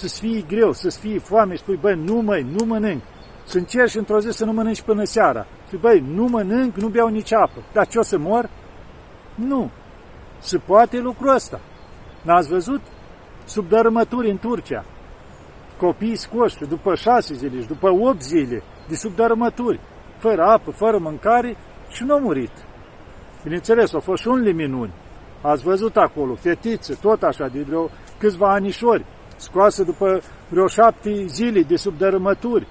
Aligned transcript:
să-ți 0.00 0.20
fie 0.20 0.40
greu, 0.40 0.72
să-ți 0.72 0.98
fie 0.98 1.18
foame, 1.18 1.54
spui, 1.54 1.76
băi, 1.76 1.94
nu 1.94 2.14
măi, 2.14 2.46
nu 2.58 2.64
mănânc. 2.64 3.02
Să 3.44 3.58
încerci 3.58 3.94
într-o 3.94 4.20
zi 4.20 4.30
să 4.30 4.44
nu 4.44 4.52
mănânci 4.52 4.82
până 4.82 5.04
seara. 5.04 5.46
Spui, 5.66 5.78
băi, 5.78 6.04
nu 6.14 6.24
mănânc, 6.24 6.74
nu 6.74 6.88
beau 6.88 7.08
nici 7.08 7.32
apă. 7.32 7.62
Dar 7.72 7.86
ce 7.86 7.98
o 7.98 8.02
să 8.02 8.18
mor? 8.18 8.50
Nu. 9.34 9.70
Se 10.38 10.58
poate 10.58 10.98
lucrul 10.98 11.34
ăsta. 11.34 11.60
N-ați 12.22 12.48
văzut? 12.48 12.80
Sub 13.44 13.68
dărâmături 13.68 14.30
în 14.30 14.38
Turcia. 14.38 14.84
Copiii 15.78 16.16
scoși 16.16 16.64
după 16.68 16.94
șase 16.94 17.34
zile 17.34 17.60
și 17.60 17.66
după 17.66 17.90
opt 17.90 18.22
zile 18.22 18.62
de 18.88 18.94
sub 18.94 19.14
dărâmături, 19.14 19.80
fără 20.18 20.42
apă, 20.42 20.70
fără 20.70 20.98
mâncare 20.98 21.56
și 21.88 22.04
nu 22.04 22.12
au 22.12 22.20
murit. 22.20 22.52
Bineînțeles, 23.42 23.94
au 23.94 24.00
fost 24.00 24.22
și 24.22 24.28
unele 24.28 24.50
minuni. 24.52 24.92
Ați 25.40 25.62
văzut 25.62 25.96
acolo, 25.96 26.34
fetițe, 26.34 26.94
tot 27.00 27.22
așa, 27.22 27.46
de 27.46 27.62
vreo 27.62 27.90
câțiva 28.18 28.52
anișori, 28.52 29.04
scoasă 29.40 29.84
după 29.84 30.20
vreo 30.48 30.66
șapte 30.66 31.24
zile 31.26 31.62
de 31.62 31.76
sub 31.76 31.98
dărâmături. 31.98 32.66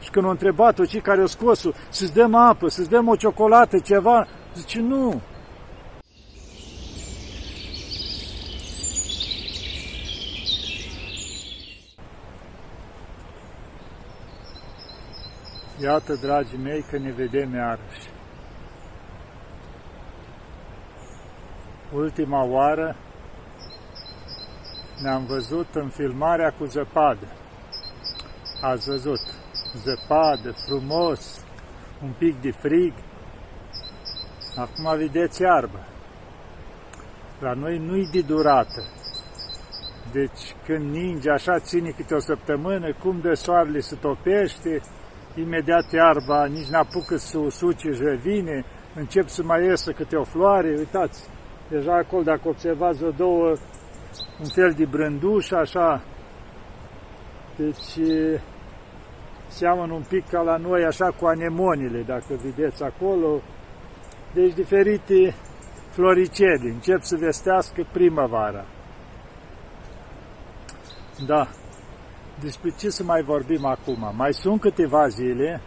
Și 0.00 0.10
când 0.10 0.24
au 0.24 0.30
întrebat-o 0.30 0.84
cei 0.84 1.00
care 1.00 1.20
au 1.20 1.26
scos-o, 1.26 1.70
să-ți 1.88 2.14
dăm 2.14 2.34
apă, 2.34 2.68
să-ți 2.68 2.90
dăm 2.90 3.08
o 3.08 3.16
ciocolată, 3.16 3.78
ceva, 3.78 4.26
zice, 4.54 4.80
nu, 4.80 5.20
Iată, 15.82 16.14
dragii 16.14 16.58
mei, 16.58 16.84
că 16.90 16.98
ne 16.98 17.10
vedem 17.10 17.54
iarăși. 17.54 18.08
Ultima 21.94 22.44
oară 22.44 22.96
ne-am 25.02 25.24
văzut 25.24 25.66
în 25.72 25.88
filmarea 25.88 26.54
cu 26.58 26.64
zăpadă. 26.64 27.26
Ați 28.60 28.88
văzut, 28.88 29.20
zăpadă, 29.82 30.52
frumos, 30.66 31.44
un 32.02 32.12
pic 32.18 32.40
de 32.40 32.50
frig. 32.50 32.92
Acum 34.56 34.96
vedeți 34.96 35.42
iarbă. 35.42 35.86
La 37.40 37.52
noi 37.52 37.78
nu-i 37.78 38.10
de 38.12 38.20
durată. 38.20 38.82
Deci 40.12 40.54
când 40.66 40.90
ninge 40.90 41.30
așa 41.30 41.58
ține 41.58 41.90
câte 41.90 42.14
o 42.14 42.18
săptămână, 42.18 42.92
cum 42.92 43.20
de 43.20 43.34
soarele 43.34 43.80
se 43.80 43.96
topește, 44.00 44.80
imediat 45.34 45.92
iarba 45.92 46.44
nici 46.44 46.68
n-apucă 46.68 47.16
să 47.16 47.38
o 47.38 47.50
suce 47.50 47.90
și 47.92 48.02
revine, 48.02 48.64
încep 48.94 49.28
să 49.28 49.42
mai 49.42 49.64
iesă 49.64 49.92
câte 49.92 50.16
o 50.16 50.24
floare, 50.24 50.74
uitați, 50.78 51.28
deja 51.68 51.94
acolo, 51.94 52.22
dacă 52.22 52.48
observați 52.48 53.02
o 53.02 53.10
două, 53.10 53.54
un 54.40 54.48
fel 54.48 54.72
de 54.76 54.84
brânduș, 54.84 55.50
așa, 55.50 56.02
deci 57.56 58.06
seamănă 59.48 59.92
un 59.92 60.04
pic 60.08 60.28
ca 60.28 60.40
la 60.40 60.56
noi, 60.56 60.84
așa 60.84 61.10
cu 61.20 61.26
anemonile, 61.26 62.02
dacă 62.02 62.34
vedeți 62.42 62.82
acolo, 62.82 63.40
deci 64.34 64.54
diferite 64.54 65.34
floricele, 65.90 66.70
încep 66.72 67.02
să 67.02 67.16
vestească 67.16 67.86
primăvara. 67.92 68.64
Da, 71.26 71.48
despre 72.40 72.70
ce 72.78 72.90
să 72.90 73.02
mai 73.02 73.22
vorbim 73.22 73.64
acum? 73.64 74.12
Mai 74.16 74.32
sunt 74.32 74.60
câteva 74.60 75.08
zile 75.08 75.60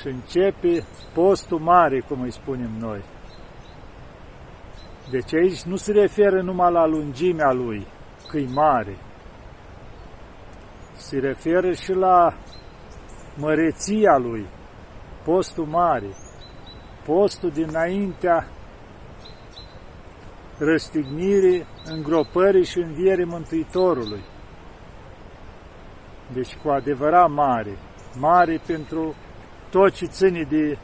și 0.00 0.06
începe 0.06 0.84
postul 1.14 1.58
mare, 1.58 2.00
cum 2.00 2.20
îi 2.20 2.32
spunem 2.32 2.70
noi. 2.78 3.02
Deci 5.12 5.34
aici 5.34 5.62
nu 5.62 5.76
se 5.76 5.92
referă 5.92 6.42
numai 6.42 6.72
la 6.72 6.86
lungimea 6.86 7.52
lui, 7.52 7.86
că 8.28 8.38
e 8.38 8.46
mare. 8.52 8.96
Se 10.96 11.18
referă 11.18 11.72
și 11.72 11.92
la 11.92 12.34
măreția 13.36 14.16
lui, 14.16 14.46
postul 15.24 15.64
mare, 15.64 16.06
postul 17.04 17.50
dinaintea 17.50 18.48
răstignirii, 20.58 21.66
îngropării 21.84 22.64
și 22.64 22.78
învierii 22.78 23.24
Mântuitorului. 23.24 24.24
Deci 26.32 26.56
cu 26.56 26.68
adevărat 26.68 27.30
mare, 27.30 27.76
mare 28.18 28.60
pentru 28.66 29.14
tot 29.70 29.92
ce 29.92 30.06
ține 30.06 30.42
de 30.42 30.78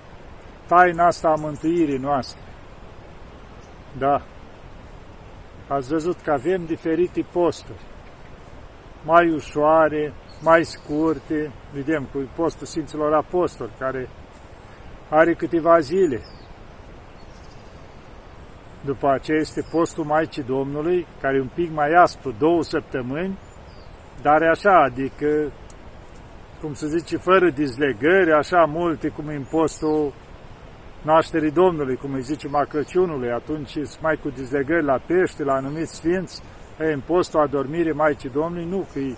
taina 0.67 1.07
asta 1.07 1.29
a 1.29 1.41
mântuirii 1.41 1.99
noastre. 1.99 2.48
Da, 3.99 4.23
ați 5.69 5.89
văzut 5.89 6.21
că 6.21 6.31
avem 6.31 6.65
diferite 6.65 7.27
posturi, 7.33 7.81
mai 9.05 9.31
ușoare, 9.31 10.13
mai 10.43 10.65
scurte, 10.65 11.53
vedem 11.73 12.09
cu 12.13 12.29
postul 12.37 12.67
Sfinților 12.67 13.15
Apostoli, 13.15 13.71
care 13.79 14.09
are 15.09 15.35
câteva 15.35 15.79
zile. 15.79 16.21
După 18.85 19.09
aceea 19.09 19.39
este 19.39 19.67
postul 19.71 20.05
Maicii 20.05 20.43
Domnului, 20.43 21.07
care 21.21 21.37
e 21.37 21.41
un 21.41 21.51
pic 21.55 21.71
mai 21.75 21.93
aspru, 21.93 22.35
două 22.39 22.63
săptămâni, 22.63 23.39
dar 24.23 24.43
e 24.43 24.49
așa, 24.49 24.83
adică, 24.83 25.53
cum 26.61 26.75
se 26.75 26.87
zice, 26.87 27.17
fără 27.17 27.51
dizlegări, 27.51 28.33
așa 28.33 28.65
multe, 28.65 29.09
cum 29.09 29.27
în 29.27 29.45
postul 29.51 30.13
nașterii 31.03 31.51
Domnului, 31.51 31.97
cum 31.97 32.13
îi 32.13 32.23
zice 32.23 32.49
a 32.53 32.65
Crăciunului, 32.65 33.31
atunci 33.31 33.77
mai 34.01 34.17
cu 34.23 34.29
dizlegări 34.29 34.85
la 34.85 35.01
pește, 35.07 35.45
la 35.45 35.53
anumiți 35.53 35.95
sfinți, 35.95 36.43
e, 36.81 36.93
în 36.93 37.01
postul 37.07 37.41
adormirii 37.41 37.93
Maicii 37.93 38.31
Domnului, 38.31 38.69
nu, 38.69 38.87
că 38.93 38.99
e 38.99 39.17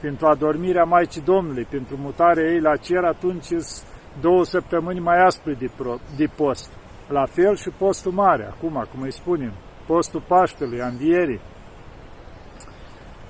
pentru 0.00 0.26
adormirea 0.26 0.84
Maicii 0.84 1.20
Domnului, 1.20 1.66
pentru 1.70 1.96
mutarea 1.96 2.44
ei 2.44 2.60
la 2.60 2.76
cer, 2.76 3.04
atunci 3.04 3.44
sunt 3.44 3.84
două 4.20 4.44
săptămâni 4.44 5.00
mai 5.00 5.24
aspre 5.24 5.52
de, 5.52 5.70
pro, 5.76 5.96
de 6.16 6.26
post. 6.36 6.70
La 7.08 7.26
fel 7.26 7.56
și 7.56 7.70
postul 7.70 8.12
mare, 8.12 8.44
acum, 8.44 8.86
cum 8.92 9.02
îi 9.02 9.12
spunem, 9.12 9.52
postul 9.86 10.22
Paștelui, 10.28 10.78
Învierii. 10.78 11.40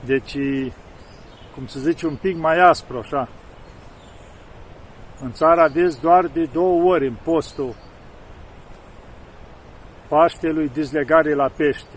Deci, 0.04 0.36
cum 1.54 1.66
se 1.66 1.78
zice, 1.78 2.06
un 2.06 2.16
pic 2.16 2.36
mai 2.36 2.59
aspru, 2.59 2.98
așa. 2.98 3.28
În 5.20 5.32
țară 5.32 5.60
aveți 5.60 6.00
doar 6.00 6.26
de 6.26 6.48
două 6.53 6.82
ori 6.82 7.06
în 7.06 7.16
postul 7.25 7.75
Paștelui 10.09 10.69
dizlegare 10.69 11.35
la 11.35 11.49
pește, 11.57 11.97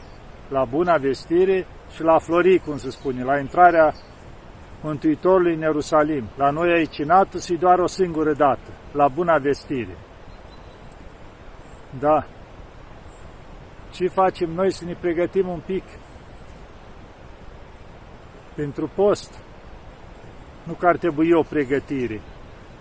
la 0.49 0.65
Buna 0.65 0.97
Vestire 0.97 1.67
și 1.93 2.01
la 2.01 2.19
Florii, 2.19 2.59
cum 2.59 2.77
se 2.77 2.89
spune, 2.89 3.23
la 3.23 3.39
intrarea 3.39 3.93
Mântuitorului 4.81 5.53
în 5.53 5.59
Ierusalim. 5.59 6.29
La 6.37 6.49
noi 6.49 6.71
aici 6.71 6.99
în 6.99 7.09
Atos 7.09 7.49
e 7.49 7.55
doar 7.55 7.79
o 7.79 7.87
singură 7.87 8.33
dată, 8.33 8.71
la 8.91 9.07
Buna 9.07 9.37
Vestire. 9.37 9.97
Da. 11.99 12.25
Ce 13.91 14.07
facem 14.07 14.49
noi 14.49 14.71
să 14.71 14.85
ne 14.85 14.95
pregătim 14.99 15.47
un 15.47 15.61
pic 15.65 15.83
pentru 18.55 18.91
post? 18.95 19.39
Nu 20.63 20.73
că 20.73 20.87
ar 20.87 20.97
trebui 20.97 21.31
o 21.31 21.41
pregătire, 21.41 22.21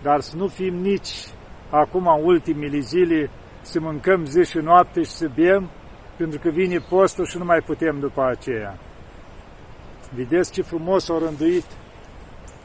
dar 0.01 0.19
să 0.19 0.35
nu 0.35 0.47
fim 0.47 0.73
nici 0.75 1.27
acum 1.69 2.07
în 2.07 2.23
ultimele 2.23 2.79
zile 2.79 3.29
să 3.61 3.79
mâncăm 3.79 4.25
zi 4.25 4.43
și 4.49 4.57
noapte 4.57 5.01
și 5.01 5.11
să 5.11 5.29
bem, 5.35 5.69
pentru 6.17 6.39
că 6.39 6.49
vine 6.49 6.77
postul 6.89 7.25
și 7.25 7.37
nu 7.37 7.45
mai 7.45 7.59
putem 7.65 7.99
după 7.99 8.23
aceea. 8.23 8.77
Vedeți 10.15 10.51
ce 10.51 10.61
frumos 10.61 11.09
au 11.09 11.19
rânduit 11.19 11.65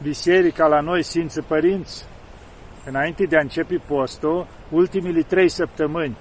biserica 0.01 0.67
la 0.67 0.79
noi, 0.79 1.03
Sfinții 1.03 1.41
Părinți? 1.41 2.05
Înainte 2.85 3.25
de 3.25 3.37
a 3.37 3.41
începe 3.41 3.81
postul, 3.87 4.47
ultimele 4.69 5.21
trei 5.21 5.49
săptămâni, 5.49 6.17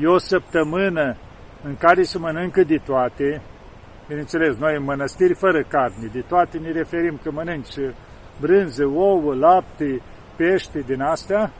e 0.00 0.06
o 0.06 0.18
săptămână 0.18 1.16
în 1.64 1.76
care 1.76 2.02
se 2.02 2.18
mănâncă 2.18 2.62
de 2.62 2.76
toate, 2.76 3.42
bineînțeles, 4.08 4.56
noi 4.56 4.76
în 4.76 4.82
mănăstiri 4.82 5.34
fără 5.34 5.62
carne, 5.62 6.06
de 6.12 6.20
toate 6.20 6.58
ne 6.58 6.70
referim 6.70 7.18
că 7.22 7.30
mănânci 7.30 7.78
brânză, 8.40 8.86
ouă, 8.86 9.34
lapte, 9.34 10.02
pește 10.36 10.80
din 10.86 11.00
astea, 11.00 11.52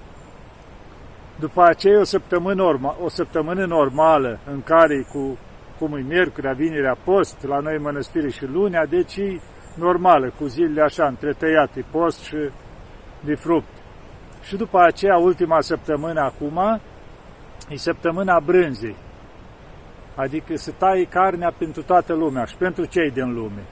după 1.40 1.62
aceea 1.62 2.00
o 2.00 2.04
săptămână, 2.04 2.54
norma, 2.54 2.96
o 3.02 3.08
săptămână 3.08 3.66
normală 3.66 4.38
în 4.50 4.62
care 4.62 5.06
cu 5.12 5.38
cum 5.78 5.96
e 5.96 6.00
miercurea, 6.00 6.52
vinerea, 6.52 6.96
post, 7.04 7.42
la 7.42 7.58
noi 7.58 7.78
mănăstiri 7.78 8.32
și 8.32 8.44
lunea, 8.46 8.86
deci 8.86 9.16
e 9.16 9.40
normală, 9.74 10.32
cu 10.38 10.46
zilele 10.46 10.82
așa 10.82 11.06
întretăiate, 11.06 11.84
post 11.90 12.20
și 12.22 12.50
de 13.24 13.34
fruct. 13.34 13.72
Și 14.42 14.56
după 14.56 14.78
aceea, 14.80 15.16
ultima 15.16 15.60
săptămână 15.60 16.20
acum, 16.20 16.80
e 17.68 17.76
săptămâna 17.76 18.40
brânzei, 18.40 18.96
adică 20.14 20.56
să 20.56 20.72
taie 20.78 21.04
carnea 21.04 21.52
pentru 21.58 21.82
toată 21.82 22.14
lumea 22.14 22.44
și 22.44 22.56
pentru 22.56 22.84
cei 22.84 23.10
din 23.10 23.32
lume 23.32 23.62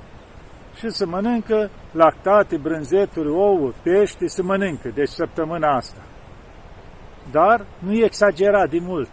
și 0.79 0.91
să 0.91 1.07
mănâncă 1.07 1.71
lactate, 1.93 2.57
brânzeturi, 2.57 3.29
ouă, 3.29 3.73
pește, 3.83 4.29
să 4.29 4.43
mănâncă, 4.43 4.89
deci 4.95 5.09
săptămâna 5.09 5.77
asta. 5.77 6.01
Dar 7.31 7.67
nu 7.79 7.93
e 7.93 8.05
exagerat 8.05 8.71
de 8.71 8.79
mult. 8.81 9.11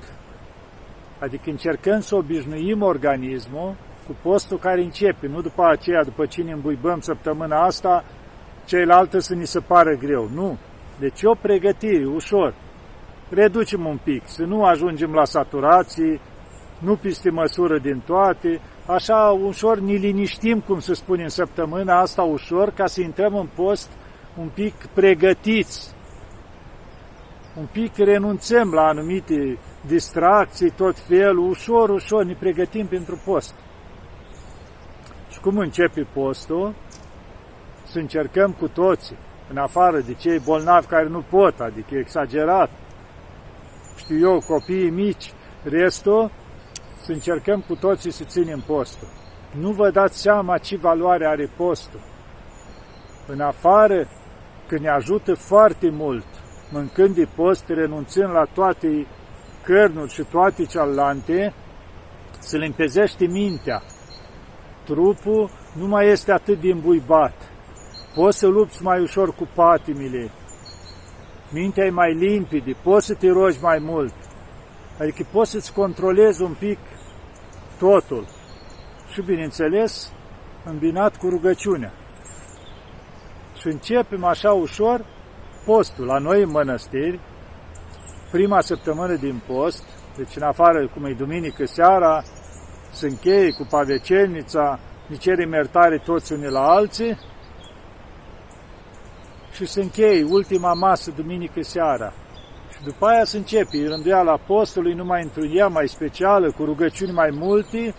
Adică 1.20 1.50
încercăm 1.50 2.00
să 2.00 2.16
obișnuim 2.16 2.82
organismul 2.82 3.76
cu 4.08 4.16
postul 4.22 4.58
care 4.58 4.82
începe, 4.82 5.28
nu 5.28 5.42
după 5.42 5.66
aceea, 5.66 6.04
după 6.04 6.26
ce 6.26 6.42
ne 6.42 6.52
îmbuibăm 6.52 7.00
săptămâna 7.00 7.66
asta, 7.66 8.04
ceilaltă 8.66 9.20
să 9.20 9.34
ni 9.34 9.46
se 9.46 9.60
pară 9.60 9.96
greu. 9.96 10.30
Nu. 10.34 10.58
Deci 11.00 11.24
o 11.24 11.34
pregătire, 11.42 12.06
ușor. 12.06 12.54
Reducem 13.30 13.86
un 13.86 14.00
pic, 14.04 14.22
să 14.26 14.44
nu 14.44 14.64
ajungem 14.64 15.14
la 15.14 15.26
saturații, 15.26 16.22
nu 16.80 16.96
peste 16.96 17.30
măsură 17.30 17.80
din 17.80 18.02
toate, 18.06 18.62
așa 18.86 19.40
ușor 19.44 19.80
ne 19.80 19.94
liniștim, 19.94 20.60
cum 20.60 20.80
se 20.80 20.94
spune 20.94 21.24
în 21.24 21.30
săptămâna 21.30 22.00
asta, 22.00 22.22
ușor, 22.22 22.70
ca 22.70 22.86
să 22.86 23.02
intrăm 23.02 23.36
în 23.36 23.48
post 23.56 23.90
un 24.40 24.50
pic 24.54 24.74
pregătiți, 24.94 25.95
un 27.58 27.68
pic 27.72 27.98
renunțăm 27.98 28.72
la 28.74 28.82
anumite 28.82 29.58
distracții, 29.86 30.70
tot 30.70 31.00
felul, 31.00 31.50
ușor, 31.50 31.90
ușor 31.90 32.24
ne 32.24 32.34
pregătim 32.34 32.86
pentru 32.86 33.22
post. 33.26 33.54
Și 35.30 35.40
cum 35.40 35.58
începe 35.58 36.08
postul? 36.14 36.74
Să 37.88 38.00
încercăm 38.00 38.52
cu 38.52 38.68
toții, 38.68 39.18
în 39.50 39.58
afară 39.58 40.00
de 40.00 40.14
cei 40.14 40.40
bolnavi 40.40 40.88
care 40.88 41.08
nu 41.08 41.24
pot, 41.30 41.60
adică 41.60 41.96
exagerat, 41.96 42.70
știu 43.96 44.30
eu, 44.30 44.40
copiii 44.48 44.90
mici, 44.90 45.34
restul, 45.64 46.32
să 47.04 47.12
încercăm 47.12 47.64
cu 47.68 47.76
toții 47.76 48.12
să 48.12 48.24
ținem 48.24 48.64
postul. 48.68 49.08
Nu 49.60 49.72
vă 49.72 49.90
dați 49.90 50.22
seama 50.22 50.58
ce 50.58 50.78
valoare 50.78 51.26
are 51.26 51.50
postul. 51.58 52.00
În 53.28 53.42
afară, 53.42 54.08
că 54.68 54.78
ne 54.78 54.90
ajută 54.90 55.34
foarte 55.34 55.90
mult, 55.90 56.26
mâncând 56.76 57.16
de 57.16 57.28
post, 57.36 57.64
renunțând 57.68 58.32
la 58.32 58.46
toate 58.54 59.08
cărnuri 59.64 60.14
și 60.14 60.24
toate 60.32 60.66
cealante, 60.66 61.54
să 62.40 62.58
limpezește 62.58 63.26
mintea. 63.26 63.82
Trupul 64.84 65.50
nu 65.74 65.88
mai 65.88 66.08
este 66.08 66.32
atât 66.32 66.62
de 66.62 66.72
îmbuibat. 66.72 67.34
Poți 68.16 68.38
să 68.38 68.48
lupți 68.48 68.84
mai 68.84 69.02
ușor 69.02 69.36
cu 69.36 69.48
patimile. 69.56 70.30
Mintea 71.52 71.86
e 71.86 71.90
mai 71.90 72.14
limpede, 72.14 72.76
poți 72.84 73.06
să 73.06 73.14
te 73.14 73.30
rogi 73.30 73.62
mai 73.62 73.80
mult. 73.80 74.14
Adică 75.00 75.28
poți 75.32 75.52
să-ți 75.52 75.74
controlezi 75.74 76.42
un 76.42 76.56
pic 76.60 76.78
totul. 77.80 78.26
Și, 79.12 79.22
bineînțeles, 79.22 80.12
îmbinat 80.66 81.18
cu 81.18 81.30
rugăciunea. 81.30 81.94
Și 83.60 83.68
începem 83.68 84.24
așa 84.24 84.52
ușor 84.52 85.06
postul. 85.66 86.06
La 86.06 86.18
noi 86.18 86.42
în 86.42 86.50
mănăstiri, 86.50 87.20
prima 88.32 88.62
săptămână 88.62 89.16
din 89.16 89.42
post, 89.48 89.84
deci 90.18 90.36
în 90.36 90.42
afară, 90.42 90.88
cum 90.88 91.06
e 91.06 91.14
duminică 91.14 91.66
seara, 91.66 92.24
se 92.92 93.08
încheie 93.08 93.52
cu 93.52 93.68
pavecelnița, 93.70 94.80
ne 95.08 95.16
cerim 95.16 95.54
iertare 95.54 95.98
toți 95.98 96.34
unii 96.34 96.50
la 96.50 96.68
alții 96.68 97.20
și 99.52 99.66
se 99.66 99.82
încheie 99.82 100.24
ultima 100.24 100.74
masă 100.74 101.12
duminică 101.16 101.62
seara. 101.62 102.14
Și 102.72 102.84
după 102.84 103.06
aia 103.06 103.24
se 103.24 103.38
începe 103.38 103.88
rânduiala 103.88 104.38
postului 104.38 104.94
numai 104.94 105.24
într-un 105.24 105.50
ea 105.54 105.68
mai 105.68 105.88
specială, 105.88 106.52
cu 106.52 106.64
rugăciuni 106.64 107.12
mai 107.12 107.30
multe, 107.34 107.96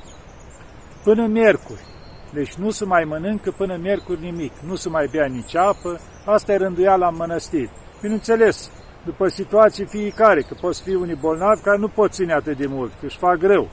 până 1.04 1.26
miercuri. 1.26 1.84
Deci 2.32 2.54
nu 2.54 2.70
se 2.70 2.84
mai 2.84 3.04
mănâncă 3.04 3.50
până 3.50 3.76
miercuri 3.76 4.20
nimic, 4.20 4.52
nu 4.58 4.74
se 4.74 4.88
mai 4.88 5.08
bea 5.10 5.26
nici 5.26 5.56
apă, 5.56 6.00
asta 6.26 6.52
e 6.52 6.56
rânduiala 6.56 7.08
în 7.08 7.16
mănăstiri. 7.16 7.70
Bineînțeles, 8.00 8.70
după 9.04 9.28
situații 9.28 9.84
fiecare, 9.84 10.40
că 10.40 10.54
poți 10.60 10.82
fi 10.82 10.94
unii 10.94 11.14
bolnavi 11.14 11.60
care 11.60 11.78
nu 11.78 11.88
pot 11.88 12.12
ține 12.12 12.32
atât 12.32 12.56
de 12.56 12.66
mult, 12.66 12.92
că 13.00 13.06
își 13.06 13.18
fac 13.18 13.36
greu 13.36 13.68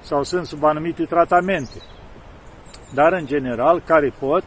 sau 0.00 0.22
sunt 0.22 0.46
sub 0.46 0.64
anumite 0.64 1.04
tratamente. 1.04 1.82
Dar, 2.94 3.12
în 3.12 3.26
general, 3.26 3.82
care 3.86 4.14
pot, 4.18 4.44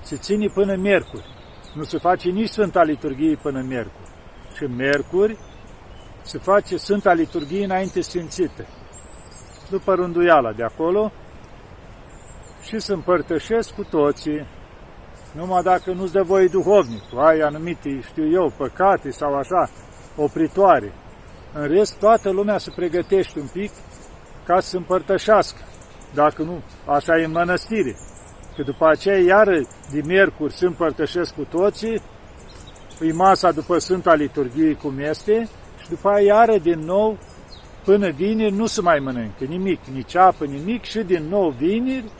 se 0.00 0.16
ține 0.16 0.46
până 0.46 0.74
miercuri. 0.74 1.24
Nu 1.74 1.82
se 1.82 1.98
face 1.98 2.28
nici 2.28 2.48
Sfânta 2.48 2.82
Liturghie 2.82 3.38
până 3.42 3.60
miercuri. 3.60 4.08
Și 4.56 4.64
miercuri 4.64 5.36
se 6.22 6.38
face 6.38 6.76
Sfânta 6.76 7.12
Liturghie 7.12 7.64
înainte 7.64 8.00
sfințită. 8.00 8.66
După 9.70 9.94
rânduiala 9.94 10.52
de 10.52 10.62
acolo, 10.62 11.12
și 12.62 12.78
să 12.78 12.92
împărtășesc 12.92 13.74
cu 13.74 13.84
toții, 13.84 14.46
numai 15.32 15.62
dacă 15.62 15.92
nu-ți 15.92 16.12
dă 16.12 16.22
voie 16.22 16.46
duhovnic, 16.46 17.02
ai 17.16 17.40
anumite, 17.40 18.00
știu 18.10 18.30
eu, 18.30 18.52
păcate 18.56 19.10
sau 19.10 19.34
așa, 19.34 19.70
opritoare. 20.16 20.92
În 21.52 21.68
rest, 21.68 21.98
toată 21.98 22.30
lumea 22.30 22.58
se 22.58 22.72
pregătește 22.74 23.40
un 23.40 23.48
pic 23.52 23.70
ca 24.44 24.60
să 24.60 24.76
împărtășească, 24.76 25.60
dacă 26.14 26.42
nu, 26.42 26.62
așa 26.86 27.18
e 27.18 27.24
în 27.24 27.30
mănăstire. 27.30 27.96
Că 28.56 28.62
după 28.62 28.86
aceea, 28.86 29.18
iară, 29.18 29.60
de 29.92 30.00
miercuri 30.04 30.52
se 30.52 30.66
împărtășesc 30.66 31.34
cu 31.34 31.46
toții, 31.50 32.02
îi 32.98 33.12
masa 33.12 33.52
după 33.52 33.78
Sfânta 33.78 34.14
Liturghie 34.14 34.72
cum 34.72 34.98
este, 34.98 35.48
și 35.82 35.88
după 35.88 36.08
aia 36.08 36.24
iară 36.24 36.58
din 36.58 36.78
nou, 36.78 37.18
până 37.84 38.10
vineri, 38.10 38.54
nu 38.54 38.66
se 38.66 38.80
mai 38.80 38.98
mănâncă 38.98 39.44
nimic, 39.44 39.80
nici 39.92 40.14
apă, 40.14 40.44
nimic, 40.44 40.82
și 40.82 40.98
din 40.98 41.26
nou 41.28 41.48
vineri, 41.50 42.10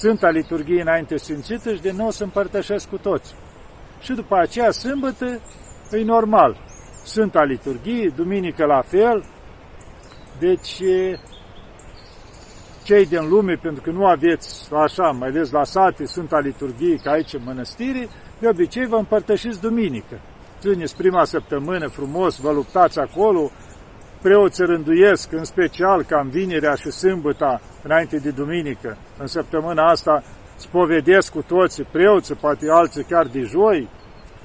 Sfânta 0.00 0.30
Liturghie 0.30 0.80
înainte 0.80 1.16
sfințită 1.16 1.74
și 1.74 1.80
de 1.80 1.92
nou 1.96 2.10
să 2.10 2.22
împărtășesc 2.22 2.88
cu 2.88 2.96
toți. 2.96 3.34
Și 4.00 4.12
după 4.12 4.36
aceea, 4.36 4.70
sâmbătă, 4.70 5.40
e 5.90 6.04
normal. 6.04 6.56
Sfânta 7.04 7.42
Liturghie, 7.42 8.12
duminică 8.16 8.64
la 8.64 8.82
fel. 8.82 9.24
Deci, 10.38 10.82
cei 12.84 13.06
din 13.06 13.28
lume, 13.28 13.54
pentru 13.62 13.82
că 13.82 13.90
nu 13.90 14.06
aveți 14.06 14.68
așa, 14.74 15.10
mai 15.10 15.28
ales 15.28 15.50
la 15.50 15.64
sate, 15.64 16.04
Sfânta 16.04 16.38
Liturghie, 16.38 16.96
ca 17.02 17.10
aici 17.10 17.32
în 17.32 17.42
mănăstire, 17.44 18.08
de 18.38 18.48
obicei 18.48 18.86
vă 18.86 18.96
împărtășiți 18.96 19.60
duminică. 19.60 20.20
Țineți 20.60 20.96
prima 20.96 21.24
săptămână 21.24 21.88
frumos, 21.88 22.38
vă 22.38 22.50
luptați 22.52 22.98
acolo, 22.98 23.50
preoții 24.22 24.64
rânduiesc, 24.64 25.32
în 25.32 25.44
special 25.44 26.02
ca 26.02 26.20
în 26.20 26.28
vinerea 26.28 26.74
și 26.74 26.90
sâmbăta, 26.90 27.60
înainte 27.82 28.18
de 28.18 28.30
duminică, 28.30 28.96
în 29.18 29.26
săptămâna 29.26 29.90
asta, 29.90 30.22
spovedesc 30.56 31.32
cu 31.32 31.42
toți 31.42 31.82
preoții, 31.82 32.34
poate 32.34 32.66
alții 32.70 33.04
chiar 33.04 33.26
de 33.26 33.40
joi, 33.40 33.88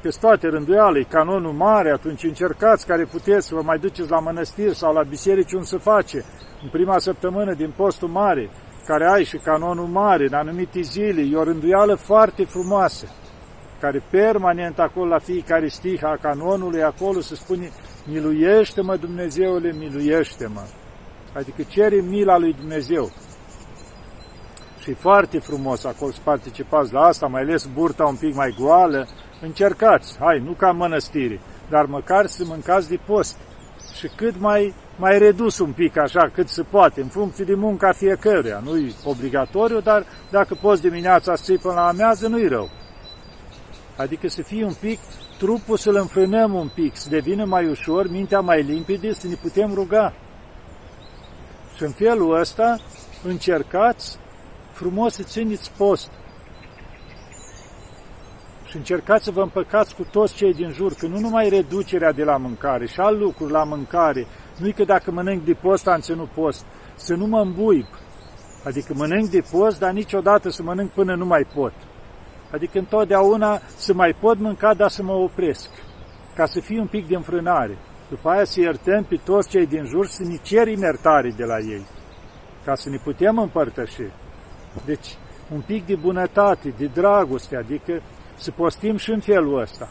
că 0.02 0.10
toate 0.20 0.48
rânduiale, 0.48 1.04
canonul 1.04 1.52
mare, 1.52 1.92
atunci 1.92 2.24
încercați 2.24 2.88
care 2.88 3.04
puteți 3.04 3.48
să 3.48 3.56
vă 3.56 3.62
mai 3.62 3.78
duceți 3.78 4.10
la 4.10 4.20
mănăstiri 4.20 4.76
sau 4.76 4.94
la 4.94 5.04
biserici 5.04 5.52
unde 5.52 5.66
se 5.66 5.78
face, 5.78 6.26
în 6.64 6.70
prima 6.70 7.00
săptămână 7.00 7.54
din 7.54 7.74
postul 7.76 8.08
mare, 8.08 8.50
care 8.86 9.08
ai 9.08 9.24
și 9.24 9.38
canonul 9.38 9.88
mare, 9.88 10.26
în 10.26 10.34
anumite 10.34 10.82
zile, 10.82 11.22
e 11.22 11.36
o 11.36 11.44
rânduială 11.44 11.96
foarte 11.96 12.44
frumoasă, 12.44 13.06
care 13.80 14.04
permanent 14.10 14.80
acolo 14.80 15.08
la 15.08 15.20
fiecare 15.20 15.68
stih 15.68 16.04
a 16.04 16.18
canonului, 16.22 16.84
acolo 16.84 17.20
se 17.20 17.36
spune 17.36 17.72
Miluiește-mă, 18.08 18.96
Dumnezeule, 18.96 19.74
miluiește-mă. 19.78 20.62
Adică 21.34 21.64
cere 21.70 21.96
mila 21.96 22.38
lui 22.38 22.54
Dumnezeu. 22.54 23.12
Și 24.86 24.94
foarte 24.94 25.40
frumos 25.40 25.84
acolo 25.84 26.12
să 26.12 26.20
participați 26.24 26.94
la 26.94 27.02
asta, 27.02 27.28
mai 27.28 27.42
ales 27.42 27.66
burta 27.66 28.06
un 28.06 28.16
pic 28.16 28.36
mai 28.36 28.56
goală. 28.60 29.08
Încercați, 29.42 30.18
hai, 30.20 30.40
nu 30.46 30.52
ca 30.52 30.72
mănăstire, 30.72 31.40
dar 31.70 31.86
măcar 31.86 32.26
să 32.26 32.44
mâncați 32.46 32.90
de 32.90 33.00
post. 33.06 33.38
Și 33.98 34.08
cât 34.16 34.40
mai, 34.40 34.74
mai 34.98 35.18
redus 35.18 35.60
un 35.60 35.72
pic 35.72 35.98
așa, 35.98 36.30
cât 36.34 36.48
se 36.48 36.62
poate, 36.62 37.02
în 37.02 37.08
funcție 37.08 37.46
de 37.46 37.54
munca 37.54 37.92
fiecăruia. 37.92 38.62
Nu-i 38.64 38.96
obligatoriu, 39.04 39.80
dar 39.80 40.06
dacă 40.32 40.58
poți 40.62 40.82
dimineața 40.82 41.36
să 41.36 41.54
până 41.62 41.74
la 41.74 41.88
amiază, 41.88 42.28
nu-i 42.28 42.48
rău. 42.48 42.70
Adică 43.98 44.28
să 44.28 44.42
fie 44.42 44.66
un 44.66 44.76
pic 44.80 45.00
trupul 45.38 45.78
să-l 45.78 45.96
înfrânăm 45.96 46.54
un 46.54 46.70
pic, 46.74 46.98
să 46.98 47.10
devină 47.10 47.46
mai 47.46 47.68
ușor, 47.68 48.10
mintea 48.10 48.40
mai 48.40 48.62
limpede, 48.64 49.14
să 49.14 49.28
ne 49.28 49.36
putem 49.42 49.74
ruga. 49.74 50.14
Și 51.76 51.84
în 51.84 51.92
felul 51.92 52.40
ăsta 52.40 52.78
încercați 53.24 54.18
frumos 54.76 55.14
să 55.14 55.24
țineți 55.24 55.72
post. 55.78 56.10
Și 58.66 58.76
încercați 58.76 59.24
să 59.24 59.32
vă 59.32 59.42
împăcați 59.42 59.96
cu 59.96 60.04
toți 60.12 60.34
cei 60.34 60.54
din 60.54 60.72
jur, 60.72 60.94
că 60.94 61.08
nu 61.08 61.20
numai 61.20 61.50
reducerea 61.50 62.12
de 62.12 62.24
la 62.24 62.38
mâncare, 62.38 62.86
și 62.88 63.00
alt 63.00 63.20
lucru 63.20 63.48
la 63.48 63.64
mâncare, 63.64 64.28
nu-i 64.58 64.74
că 64.74 64.84
dacă 64.84 65.12
mănânc 65.12 65.44
de 65.44 65.54
post, 65.54 65.88
am 65.88 66.00
ținut 66.00 66.30
post, 66.30 66.66
să 66.96 67.14
nu 67.14 67.26
mă 67.26 67.40
îmbuib. 67.40 67.86
Adică 68.64 68.94
mănânc 68.96 69.30
de 69.30 69.44
post, 69.52 69.80
dar 69.80 69.92
niciodată 69.92 70.50
să 70.50 70.64
mănânc 70.64 70.92
până 70.92 71.16
nu 71.16 71.26
mai 71.26 71.48
pot. 71.56 71.74
Adică 72.52 72.78
întotdeauna 72.78 73.60
să 73.76 73.94
mai 73.94 74.16
pot 74.20 74.40
mânca, 74.40 74.74
dar 74.74 74.90
să 74.90 75.04
mă 75.04 75.14
opresc, 75.14 75.70
ca 76.36 76.46
să 76.46 76.60
fie 76.60 76.80
un 76.80 76.88
pic 76.88 77.08
de 77.08 77.16
înfrânare. 77.16 77.78
După 78.10 78.30
aia 78.30 78.44
să 78.44 78.60
iertăm 78.60 79.04
pe 79.04 79.20
toți 79.24 79.50
cei 79.50 79.66
din 79.66 79.86
jur, 79.86 80.08
să 80.08 80.24
ne 80.24 80.36
cerim 80.42 80.82
iertare 80.82 81.34
de 81.38 81.44
la 81.44 81.60
ei, 81.60 81.86
ca 82.66 82.76
să 82.76 82.90
ne 82.90 82.98
putem 83.04 83.38
împărtăși. 83.38 84.02
Deci, 84.86 85.18
un 85.54 85.62
pic 85.62 85.86
de 85.86 85.96
bunătate, 85.96 86.74
de 86.78 86.86
dragoste, 86.86 87.56
adică 87.56 88.02
să 88.36 88.52
postim 88.52 88.98
și 88.98 89.12
în 89.12 89.20
felul 89.20 89.60
ăsta. 89.60 89.90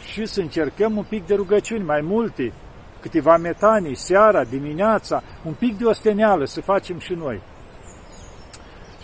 Și 0.00 0.26
să 0.26 0.40
încercăm 0.40 0.96
un 0.96 1.04
pic 1.08 1.26
de 1.26 1.34
rugăciuni, 1.34 1.84
mai 1.84 2.00
multe, 2.00 2.52
câteva 3.00 3.36
metanii, 3.36 3.94
seara, 3.94 4.44
dimineața, 4.44 5.22
un 5.44 5.52
pic 5.52 5.78
de 5.78 5.84
osteneală 5.84 6.44
să 6.44 6.60
facem 6.60 6.98
și 6.98 7.12
noi. 7.12 7.42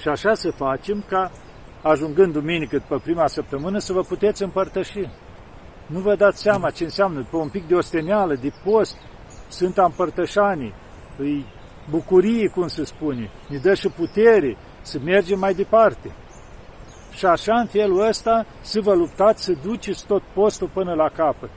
Și 0.01 0.09
așa 0.09 0.35
să 0.35 0.51
facem 0.51 1.05
ca, 1.09 1.31
ajungând 1.83 2.33
duminică 2.33 2.83
pe 2.89 3.01
prima 3.03 3.27
săptămână, 3.27 3.79
să 3.79 3.93
vă 3.93 4.01
puteți 4.01 4.43
împărtăși. 4.43 5.09
Nu 5.87 5.99
vă 5.99 6.15
dați 6.15 6.43
seama 6.43 6.71
ce 6.71 6.85
înseamnă, 6.85 7.27
pe 7.31 7.37
un 7.37 7.49
pic 7.49 7.67
de 7.69 7.75
osteneală, 7.75 8.35
de 8.35 8.53
post, 8.65 8.97
sunt 9.49 9.77
împărtășanii, 9.77 10.75
îi 11.19 11.47
bucurie, 11.91 12.49
cum 12.49 12.67
se 12.67 12.85
spune, 12.85 13.31
ne 13.49 13.57
dă 13.57 13.75
și 13.75 13.89
putere 13.89 14.57
să 14.83 14.99
mergem 15.05 15.39
mai 15.39 15.55
departe. 15.55 16.13
Și 17.15 17.27
așa, 17.27 17.59
în 17.59 17.67
felul 17.67 18.09
ăsta, 18.09 18.47
să 18.61 18.81
vă 18.81 18.95
luptați 18.95 19.45
să 19.45 19.53
duceți 19.63 20.07
tot 20.07 20.23
postul 20.33 20.71
până 20.73 20.95
la 20.95 21.09
capăt. 21.09 21.51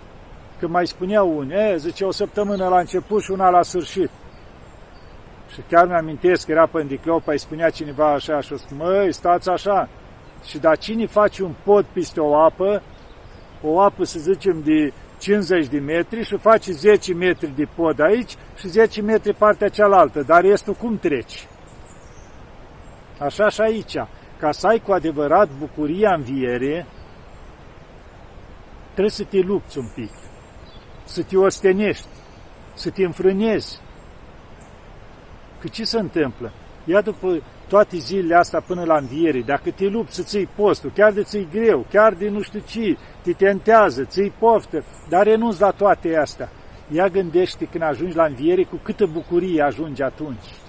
Că 0.60 0.67
mai 0.67 0.88
spuneau 0.88 1.38
unii, 1.38 1.55
e, 1.55 1.77
zice, 1.77 2.05
o 2.05 2.12
săptămână 2.12 2.67
la 2.67 2.79
început 2.79 3.22
și 3.24 3.32
una 3.32 3.50
la 3.50 3.62
sfârșit. 3.62 4.10
Și 5.53 5.62
chiar 5.70 5.88
mi-amintesc 5.88 6.46
că 6.46 6.51
era 6.51 6.65
pe 6.65 6.82
Îndicleopa, 6.82 7.32
îi 7.32 7.39
spunea 7.39 7.70
cineva 7.70 8.13
așa 8.13 8.41
și 8.41 8.53
o 8.53 8.58
spune, 8.58 8.84
măi, 8.84 9.13
stați 9.13 9.50
așa. 9.50 9.89
Și 10.46 10.58
da 10.58 10.75
cine 10.75 11.05
face 11.05 11.44
un 11.44 11.53
pod 11.63 11.86
peste 11.94 12.20
o 12.20 12.36
apă, 12.36 12.82
o 13.62 13.79
apă, 13.82 14.03
să 14.03 14.20
zicem, 14.20 14.62
de 14.63 14.94
50 15.20 15.67
de 15.67 15.79
metri 15.79 16.24
și 16.24 16.38
face 16.38 16.72
10 16.72 17.13
metri 17.13 17.55
de 17.55 17.67
pod 17.75 18.00
aici 18.00 18.36
și 18.58 18.67
10 18.67 19.01
metri 19.01 19.34
partea 19.34 19.70
cealaltă, 19.70 20.22
dar 20.22 20.41
restul 20.41 20.74
cum 20.74 20.98
treci? 20.98 21.48
Așa 23.19 23.50
și 23.50 23.62
aici. 23.62 23.98
Ca 24.39 24.51
să 24.51 24.67
ai 24.67 24.79
cu 24.79 24.91
adevărat 24.91 25.50
bucuria 25.60 26.13
înviere, 26.13 26.86
trebuie 28.91 29.10
să 29.10 29.24
te 29.24 29.39
lupți 29.39 29.77
un 29.77 29.88
pic, 29.95 30.12
să 31.03 31.24
te 31.24 31.38
ostenești, 31.38 32.07
să 32.74 32.89
te 32.89 33.03
înfrânezi. 33.03 33.79
Că 35.60 35.67
ce 35.67 35.84
se 35.84 36.00
întâmplă? 36.00 36.51
Ia 36.84 37.01
după 37.01 37.41
toate 37.67 37.98
zilele 37.98 38.36
astea 38.36 38.60
până 38.60 38.84
la 38.84 38.98
înviere, 38.98 39.41
dacă 39.41 39.72
te 39.72 39.86
lupți 39.86 40.15
să 40.15 40.24
ții 40.24 40.50
postul, 40.55 40.91
chiar 40.95 41.12
de 41.12 41.24
ți 41.24 41.48
greu, 41.51 41.86
chiar 41.89 42.13
de 42.13 42.29
nu 42.29 42.41
știu 42.41 42.62
ce, 42.67 42.98
te 43.22 43.34
tentează, 43.34 44.03
ții 44.03 44.34
poftă, 44.39 44.84
dar 45.10 45.24
renunți 45.24 45.62
la 45.62 45.72
toate 45.72 46.17
astea. 46.17 46.50
Ia 46.91 47.07
gândește 47.07 47.65
când 47.65 47.84
ajungi 47.84 48.15
la 48.15 48.25
înviere 48.25 48.63
cu 48.63 48.79
câtă 48.84 49.05
bucurie 49.05 49.62
ajungi 49.62 50.01
atunci. 50.01 50.64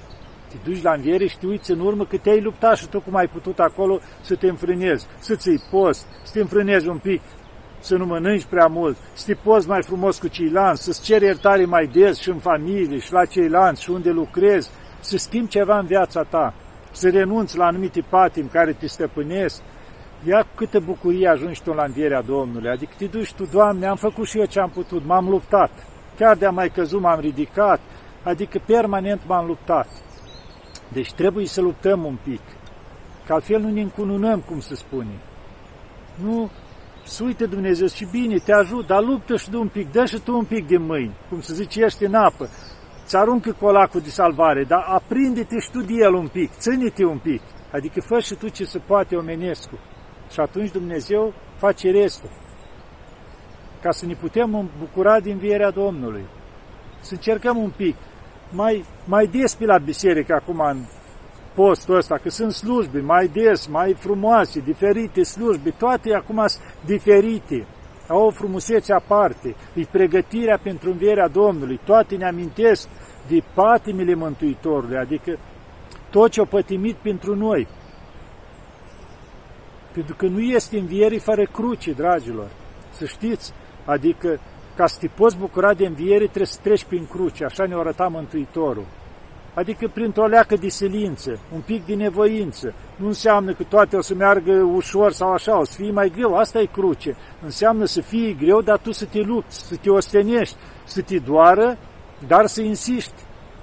Te 0.49 0.57
duci 0.65 0.83
la 0.83 0.93
înviere 0.93 1.27
și 1.27 1.39
te 1.39 1.47
uiți 1.47 1.71
în 1.71 1.81
urmă 1.81 2.05
că 2.05 2.17
te-ai 2.17 2.41
luptat 2.41 2.77
și 2.77 2.89
tu 2.89 3.01
cum 3.01 3.17
ai 3.17 3.29
putut 3.29 3.59
acolo 3.59 4.01
să 4.21 4.35
te 4.35 4.49
înfrânezi, 4.49 5.07
să 5.19 5.35
ții 5.35 5.63
post, 5.71 6.07
să 6.23 6.33
te 6.33 6.41
înfrânezi 6.41 6.89
un 6.89 6.99
pic, 6.99 7.21
să 7.79 7.97
nu 7.97 8.07
mănânci 8.07 8.45
prea 8.45 8.67
mult, 8.67 8.97
să 9.13 9.25
te 9.27 9.35
poți 9.35 9.69
mai 9.69 9.83
frumos 9.83 10.19
cu 10.19 10.29
ceilalți, 10.29 10.83
să-ți 10.83 11.03
ceri 11.03 11.25
iertare 11.25 11.65
mai 11.65 11.87
des 11.87 12.19
și 12.19 12.29
în 12.29 12.39
familie 12.39 12.99
și 12.99 13.13
la 13.13 13.25
ceilalți 13.25 13.83
și 13.83 13.91
unde 13.91 14.11
lucrezi, 14.11 14.71
să 15.01 15.17
schimbi 15.17 15.51
ceva 15.51 15.79
în 15.79 15.87
viața 15.87 16.23
ta 16.23 16.55
să 16.97 17.09
renunți 17.09 17.57
la 17.57 17.67
anumite 17.67 18.05
patim 18.09 18.49
care 18.53 18.73
te 18.73 18.87
stăpânesc, 18.87 19.63
ia 20.25 20.47
câtă 20.55 20.81
bucurie 20.81 21.29
ajungi 21.29 21.63
tu 21.63 21.73
la 21.73 21.85
învierea 21.85 22.23
Domnului. 22.23 22.71
Adică 22.71 22.93
te 22.99 23.05
duci 23.05 23.33
tu, 23.33 23.45
Doamne, 23.45 23.87
am 23.87 23.97
făcut 23.97 24.27
și 24.27 24.39
eu 24.39 24.45
ce 24.45 24.61
am 24.61 24.71
putut, 24.71 25.05
m-am 25.05 25.29
luptat. 25.29 25.71
Chiar 26.19 26.37
de-am 26.37 26.55
mai 26.55 26.69
căzut, 26.69 27.01
m-am 27.01 27.21
ridicat, 27.21 27.81
adică 28.23 28.61
permanent 28.67 29.21
m-am 29.27 29.47
luptat. 29.47 29.89
Deci 30.93 31.13
trebuie 31.13 31.47
să 31.47 31.61
luptăm 31.61 32.05
un 32.05 32.19
pic, 32.23 32.41
că 33.27 33.33
altfel 33.33 33.61
nu 33.61 33.71
ne 33.71 33.81
încununăm, 33.81 34.41
cum 34.41 34.61
se 34.61 34.75
spune. 34.75 35.21
Nu, 36.23 36.51
să 37.05 37.25
uite 37.25 37.47
Dumnezeu 37.47 37.87
și 37.87 38.09
bine, 38.11 38.37
te 38.39 38.53
ajut, 38.53 38.87
dar 38.87 39.03
luptă 39.03 39.37
și 39.37 39.51
tu 39.51 39.61
un 39.61 39.69
pic, 39.69 39.93
dă 39.93 40.05
și 40.05 40.19
tu 40.19 40.37
un 40.37 40.45
pic 40.45 40.67
din 40.67 40.83
mâini, 40.83 41.15
cum 41.29 41.41
se 41.41 41.55
zice, 41.55 41.85
ești 41.85 42.05
în 42.05 42.15
apă 42.15 42.49
îți 43.07 43.17
aruncă 43.17 43.53
colacul 43.53 44.01
de 44.01 44.11
salvare, 44.11 44.65
dar 44.65 44.85
aprinde-te 44.89 45.59
și 45.59 45.71
tu 45.71 45.81
de 45.81 45.93
el 45.93 46.15
un 46.15 46.29
pic, 46.29 46.51
ține-te 46.53 47.05
un 47.05 47.19
pic, 47.19 47.43
adică 47.73 48.01
fă 48.01 48.21
și 48.21 48.35
tu 48.35 48.49
ce 48.49 48.65
se 48.65 48.79
poate 48.79 49.17
omenescu. 49.17 49.79
Și 50.31 50.41
atunci 50.41 50.71
Dumnezeu 50.71 51.35
face 51.57 51.91
restul. 51.91 52.31
Ca 53.83 53.91
să 53.91 54.07
ne 54.07 54.15
putem 54.15 54.71
bucura 54.79 55.21
din 55.21 55.37
vierea 55.37 55.71
Domnului. 55.71 56.25
Să 57.01 57.15
încercăm 57.15 57.57
un 57.57 57.71
pic, 57.77 57.97
mai, 58.51 58.85
mai 59.05 59.27
des 59.27 59.55
pe 59.55 59.65
la 59.65 59.79
biserică 59.79 60.35
acum 60.35 60.61
în 60.61 60.79
postul 61.55 61.97
ăsta, 61.97 62.19
că 62.23 62.31
sunt 62.31 62.53
slujbe 62.53 63.01
mai 63.01 63.27
des, 63.33 63.67
mai 63.67 63.95
frumoase, 63.95 64.61
diferite 64.61 65.23
slujbe, 65.23 65.71
toate 65.71 66.15
acum 66.15 66.47
sunt 66.47 66.63
diferite. 66.85 67.67
Au 68.09 68.27
o 68.27 68.31
frumusețe 68.31 68.93
aparte, 68.93 69.55
e 69.75 69.87
pregătirea 69.91 70.59
pentru 70.63 70.91
învierea 70.91 71.29
Domnului, 71.29 71.81
toate 71.85 72.17
ne 72.17 72.27
amintesc 72.27 72.89
de 73.29 73.43
patimile 73.55 74.15
Mântuitorului, 74.15 74.97
adică 74.97 75.39
tot 76.11 76.31
ce-a 76.31 76.45
pătimit 76.45 76.95
pentru 76.95 77.35
noi. 77.35 77.67
Pentru 79.93 80.15
că 80.15 80.27
nu 80.27 80.41
este 80.41 80.79
înviere 80.79 81.17
fără 81.17 81.45
cruce, 81.45 81.93
dragilor, 81.93 82.49
să 82.91 83.05
știți, 83.05 83.53
adică 83.85 84.41
ca 84.77 84.87
să 84.87 84.99
te 85.01 85.07
poți 85.07 85.37
bucura 85.37 85.75
de 85.75 85.87
înviere 85.87 86.25
trebuie 86.25 86.47
să 86.47 86.59
treci 86.63 86.85
prin 86.85 87.07
cruce, 87.07 87.45
așa 87.45 87.67
ne-a 87.67 87.79
arătat 87.79 88.11
Mântuitorul 88.11 88.85
adică 89.57 89.89
printr-o 89.89 90.27
leacă 90.27 90.57
de 90.57 90.69
silință, 90.69 91.39
un 91.55 91.61
pic 91.61 91.87
de 91.87 91.95
nevoință. 91.95 92.75
Nu 92.97 93.07
înseamnă 93.07 93.53
că 93.53 93.63
toate 93.63 93.97
o 93.97 94.01
să 94.01 94.15
meargă 94.15 94.53
ușor 94.53 95.13
sau 95.13 95.33
așa, 95.33 95.59
o 95.59 95.65
să 95.65 95.73
fie 95.77 95.91
mai 95.91 96.13
greu, 96.17 96.37
asta 96.37 96.61
e 96.61 96.65
cruce. 96.65 97.17
Înseamnă 97.45 97.85
să 97.85 98.01
fie 98.01 98.33
greu, 98.33 98.61
dar 98.61 98.79
tu 98.79 98.93
să 98.93 99.05
te 99.05 99.21
lupți, 99.21 99.67
să 99.67 99.77
te 99.77 99.91
ostenești, 99.91 100.57
să 100.85 101.03
te 101.03 101.19
doară, 101.19 101.79
dar 102.27 102.47
să 102.47 102.61
insisti, 102.61 103.23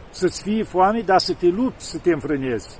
să-ți 0.09 0.41
fie 0.41 0.63
foame, 0.63 1.01
dar 1.01 1.19
să 1.19 1.33
te 1.33 1.47
lupți, 1.47 1.89
să 1.89 1.97
te 1.97 2.11
înfrânezi, 2.11 2.79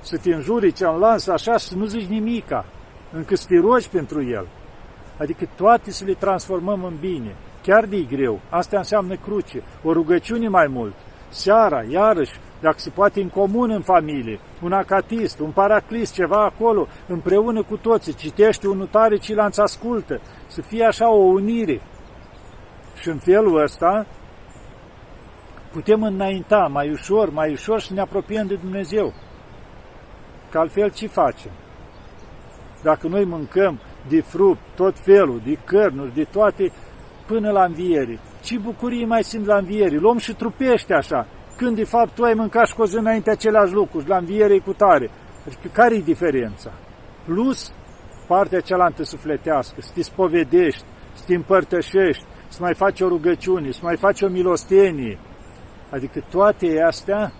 să 0.00 0.18
te 0.18 0.34
înjuri 0.34 0.72
cealaltă 0.72 1.32
așa 1.32 1.56
și 1.56 1.66
să 1.66 1.76
nu 1.76 1.84
zici 1.84 2.06
nimica, 2.06 2.64
încă 3.12 3.36
să 3.36 3.46
te 3.48 3.58
rogi 3.58 3.88
pentru 3.88 4.24
el. 4.24 4.46
Adică 5.18 5.48
toate 5.56 5.90
să 5.90 6.04
le 6.04 6.12
transformăm 6.12 6.84
în 6.84 6.94
bine, 7.00 7.34
chiar 7.66 7.84
de 7.84 8.00
greu. 8.00 8.40
Asta 8.50 8.76
înseamnă 8.76 9.16
cruce, 9.16 9.62
o 9.82 9.92
rugăciune 9.92 10.48
mai 10.48 10.66
mult, 10.66 10.94
seara, 11.28 11.82
iarăși, 11.88 12.38
dacă 12.60 12.78
se 12.78 12.90
poate 12.90 13.20
în 13.20 13.28
comun 13.28 13.70
în 13.70 13.82
familie, 13.82 14.40
un 14.62 14.72
acatist, 14.72 15.38
un 15.38 15.50
paraclist, 15.50 16.14
ceva 16.14 16.44
acolo, 16.44 16.86
împreună 17.08 17.62
cu 17.62 17.76
toții, 17.76 18.14
citește 18.14 18.68
un 18.68 18.88
tare, 18.90 19.16
ci 19.16 19.34
l 19.34 19.38
ascultă, 19.56 20.20
să 20.46 20.60
fie 20.62 20.84
așa 20.84 21.10
o 21.10 21.22
unire. 21.22 21.80
Și 23.00 23.08
în 23.08 23.18
felul 23.18 23.62
ăsta 23.62 24.06
putem 25.72 26.02
înainta 26.02 26.68
mai 26.72 26.90
ușor, 26.90 27.30
mai 27.30 27.52
ușor 27.52 27.80
și 27.80 27.92
ne 27.92 28.00
apropiem 28.00 28.46
de 28.46 28.54
Dumnezeu. 28.54 29.12
Că 30.50 30.58
altfel 30.58 30.90
ce 30.90 31.06
facem? 31.06 31.50
Dacă 32.82 33.08
noi 33.08 33.24
mâncăm 33.24 33.80
de 34.08 34.20
fruct, 34.20 34.60
tot 34.74 34.98
felul, 34.98 35.40
de 35.44 35.58
cărnuri, 35.64 36.14
de 36.14 36.24
toate, 36.24 36.72
până 37.26 37.50
la 37.50 37.64
înviere, 37.64 38.18
ce 38.42 38.58
bucurie 38.58 39.06
mai 39.06 39.24
simt 39.24 39.46
la 39.46 39.56
înviere. 39.56 39.96
Luăm 39.96 40.18
și 40.18 40.34
trupește 40.34 40.94
așa, 40.94 41.26
când 41.56 41.76
de 41.76 41.84
fapt 41.84 42.14
tu 42.14 42.22
ai 42.22 42.34
mâncat 42.34 42.66
și 42.66 42.74
cozi 42.74 42.96
înainte 42.96 43.30
același 43.30 43.72
lucru, 43.72 44.02
la 44.06 44.16
înviere 44.16 44.58
cu 44.58 44.72
tare. 44.72 45.10
Adică 45.46 45.68
care 45.72 45.94
e 45.94 46.00
diferența? 46.00 46.72
Plus 47.24 47.72
partea 48.26 48.60
cealaltă 48.60 49.02
sufletească, 49.02 49.80
să 49.80 49.90
te 49.94 50.02
spovedești, 50.02 50.84
să 51.14 51.22
te 51.26 51.34
împărtășești, 51.34 52.24
să 52.48 52.58
mai 52.60 52.74
faci 52.74 53.00
o 53.00 53.08
rugăciune, 53.08 53.70
să 53.70 53.80
mai 53.82 53.96
faci 53.96 54.22
o 54.22 54.28
milostenie. 54.28 55.18
Adică 55.90 56.24
toate 56.30 56.82
astea 56.86 57.32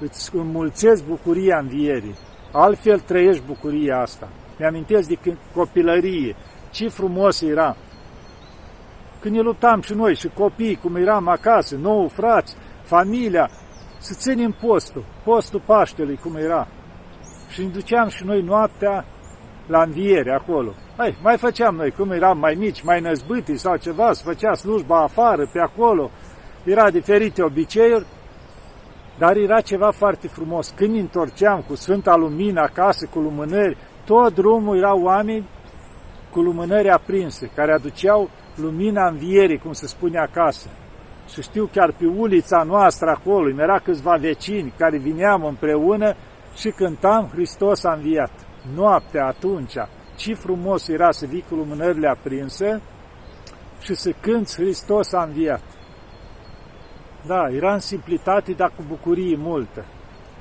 îți 0.00 0.36
înmulțesc 0.36 1.04
bucuria 1.04 1.58
învierii. 1.58 2.14
Altfel 2.52 3.00
trăiești 3.00 3.42
bucuria 3.46 4.00
asta. 4.00 4.28
Mi-amintesc 4.58 5.08
de 5.08 5.14
când 5.14 5.36
copilărie, 5.54 6.36
ce 6.70 6.88
frumos 6.88 7.40
era 7.40 7.76
când 9.20 9.34
ne 9.34 9.40
luptam 9.40 9.80
și 9.80 9.94
noi, 9.94 10.14
și 10.14 10.28
copii, 10.28 10.76
cum 10.76 10.96
eram 10.96 11.28
acasă, 11.28 11.76
nouă 11.76 12.08
frați, 12.08 12.56
familia, 12.82 13.50
să 13.98 14.14
ținem 14.14 14.56
postul, 14.60 15.04
postul 15.24 15.62
Paștelui, 15.66 16.16
cum 16.16 16.36
era. 16.36 16.68
Și 17.48 17.62
ne 17.62 17.68
duceam 17.68 18.08
și 18.08 18.24
noi 18.24 18.42
noaptea 18.42 19.04
la 19.66 19.82
înviere 19.82 20.32
acolo. 20.32 20.72
Hai, 20.96 21.18
mai 21.22 21.36
făceam 21.38 21.74
noi, 21.74 21.90
cum 21.90 22.10
eram 22.10 22.38
mai 22.38 22.54
mici, 22.54 22.82
mai 22.82 23.00
năzbâti 23.00 23.56
sau 23.56 23.76
ceva, 23.76 24.12
să 24.12 24.22
făcea 24.24 24.54
slujba 24.54 25.02
afară, 25.02 25.48
pe 25.52 25.58
acolo. 25.58 26.10
Era 26.64 26.90
diferite 26.90 27.42
obiceiuri, 27.42 28.06
dar 29.18 29.36
era 29.36 29.60
ceva 29.60 29.90
foarte 29.90 30.28
frumos. 30.28 30.72
Când 30.76 30.94
ne 30.94 31.00
întorceam 31.00 31.64
cu 31.68 31.74
Sfânta 31.74 32.16
Lumină 32.16 32.60
acasă, 32.60 33.08
cu 33.12 33.18
lumânări, 33.18 33.76
tot 34.04 34.34
drumul 34.34 34.76
erau 34.76 35.02
oameni 35.02 35.48
cu 36.30 36.40
lumânări 36.40 36.90
aprinse, 36.90 37.50
care 37.54 37.72
aduceau 37.72 38.30
lumina 38.60 39.08
învierii, 39.08 39.58
cum 39.58 39.72
se 39.72 39.86
spune 39.86 40.18
acasă. 40.18 40.68
Și 41.32 41.42
știu 41.42 41.68
chiar 41.72 41.92
pe 41.92 42.06
ulița 42.06 42.62
noastră 42.62 43.10
acolo, 43.10 43.48
îmi 43.50 43.60
era 43.60 43.78
câțiva 43.78 44.16
vecini 44.16 44.72
care 44.76 44.98
vineam 44.98 45.44
împreună 45.44 46.14
și 46.56 46.70
cântam 46.70 47.28
Hristos 47.32 47.84
a 47.84 47.92
înviat. 47.92 48.30
Noaptea 48.74 49.26
atunci, 49.26 49.74
ce 50.16 50.34
frumos 50.34 50.88
era 50.88 51.10
să 51.10 51.26
vii 51.26 51.44
cu 51.48 51.54
lumânările 51.54 52.08
aprinse 52.08 52.80
și 53.80 53.94
să 53.94 54.12
cânți 54.20 54.54
Hristos 54.54 55.12
a 55.12 55.22
înviat. 55.22 55.62
Da, 57.26 57.48
era 57.48 57.72
în 57.72 57.78
simplitate, 57.78 58.52
dar 58.52 58.72
cu 58.76 58.84
bucurie 58.88 59.36
multă. 59.36 59.84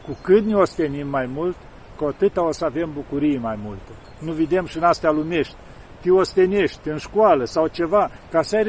Cu 0.06 0.18
cât 0.22 0.46
ne 0.46 0.54
ostenim 0.54 1.08
mai 1.08 1.26
mult, 1.26 1.56
cu 1.96 2.06
atâta 2.06 2.44
o 2.44 2.52
să 2.52 2.66
avem 2.66 2.92
bucurii 2.94 3.38
mai 3.38 3.60
multe. 3.64 3.92
Nu 4.20 4.32
vedem 4.32 4.66
și 4.66 4.78
în 4.78 4.84
astea 4.84 5.12
lumești. 5.12 5.56
Te 6.02 6.12
ostenești 6.12 6.90
în 6.90 6.98
școală 6.98 7.46
sau 7.46 7.68
ceva, 7.68 8.12
ca 8.32 8.42
să 8.42 8.56
ai 8.56 8.64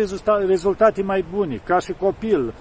rezultate 0.47 1.03
mai 1.03 1.25
bune, 1.35 1.61
ca 1.65 1.79
și 1.79 1.93
copil, 1.93 2.55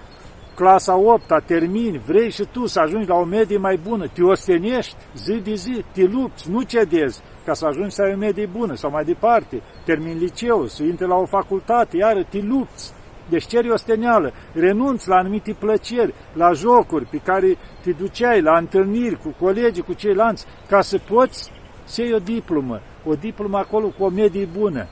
clasa 0.54 0.96
8 0.96 1.22
-a, 1.24 1.44
termini, 1.46 1.98
vrei 1.98 2.30
și 2.30 2.44
tu 2.52 2.66
să 2.66 2.80
ajungi 2.80 3.08
la 3.08 3.14
o 3.14 3.24
medie 3.24 3.58
mai 3.58 3.80
bună, 3.88 4.06
te 4.06 4.22
ostenești 4.22 4.96
zi 5.14 5.32
de 5.32 5.54
zi, 5.54 5.84
te 5.92 6.04
lupți, 6.04 6.50
nu 6.50 6.62
cedezi, 6.62 7.20
ca 7.44 7.54
să 7.54 7.66
ajungi 7.66 7.94
să 7.94 8.02
ai 8.02 8.12
o 8.12 8.16
medie 8.16 8.46
bună 8.46 8.74
sau 8.74 8.90
mai 8.90 9.04
departe, 9.04 9.62
termin 9.84 10.18
liceu, 10.18 10.66
să 10.66 10.82
intri 10.82 11.06
la 11.06 11.14
o 11.14 11.26
facultate, 11.26 11.96
iară 11.96 12.22
te 12.22 12.38
lupți, 12.38 12.92
deci 13.28 13.46
ceri 13.46 13.70
osteneală, 13.70 14.32
renunți 14.52 15.08
la 15.08 15.16
anumite 15.16 15.56
plăceri, 15.58 16.14
la 16.32 16.52
jocuri 16.52 17.04
pe 17.04 17.20
care 17.24 17.56
te 17.82 17.90
duceai, 17.90 18.40
la 18.40 18.56
întâlniri 18.56 19.18
cu 19.18 19.34
colegii, 19.40 19.82
cu 19.82 19.92
ceilalți, 19.92 20.46
ca 20.68 20.80
să 20.80 20.98
poți 21.08 21.50
să 21.90 22.02
iei 22.02 22.12
o 22.12 22.18
diplomă, 22.18 22.80
o 23.04 23.14
diplomă 23.14 23.58
acolo 23.58 23.86
cu 23.98 24.04
o 24.04 24.08
medie 24.08 24.44
bună. 24.44 24.86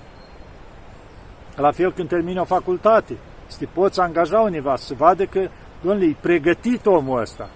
La 1.57 1.71
fel 1.71 1.93
când 1.93 2.09
termini 2.09 2.39
o 2.39 2.45
facultate, 2.45 3.17
să 3.47 3.59
te 3.59 3.67
poți 3.67 4.01
angaja 4.01 4.41
undeva, 4.41 4.77
să 4.77 4.95
vadă 4.95 5.25
că, 5.25 5.49
domnule, 5.83 6.07
e 6.07 6.17
pregătit 6.21 6.87
omul 6.87 7.21
ăsta. 7.21 7.51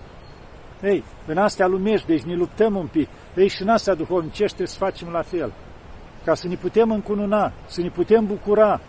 Ei, 0.83 1.05
în 1.27 1.37
astea 1.39 1.67
lumești, 1.67 2.07
deci 2.07 2.23
ne 2.23 2.35
luptăm 2.35 2.77
un 2.77 2.87
pic. 2.87 3.09
Ei, 3.37 3.49
și 3.49 3.63
în 3.63 3.69
astea 3.69 3.95
duhovnicește 3.95 4.67
să 4.67 4.77
facem 4.79 5.09
la 5.09 5.23
fel. 5.23 5.53
Ca 6.25 6.35
să 6.35 6.49
ne 6.49 6.55
putem 6.55 6.91
încununa, 6.91 7.53
să 7.67 7.81
ne 7.81 7.89
putem 7.89 8.27
bucura. 8.27 8.81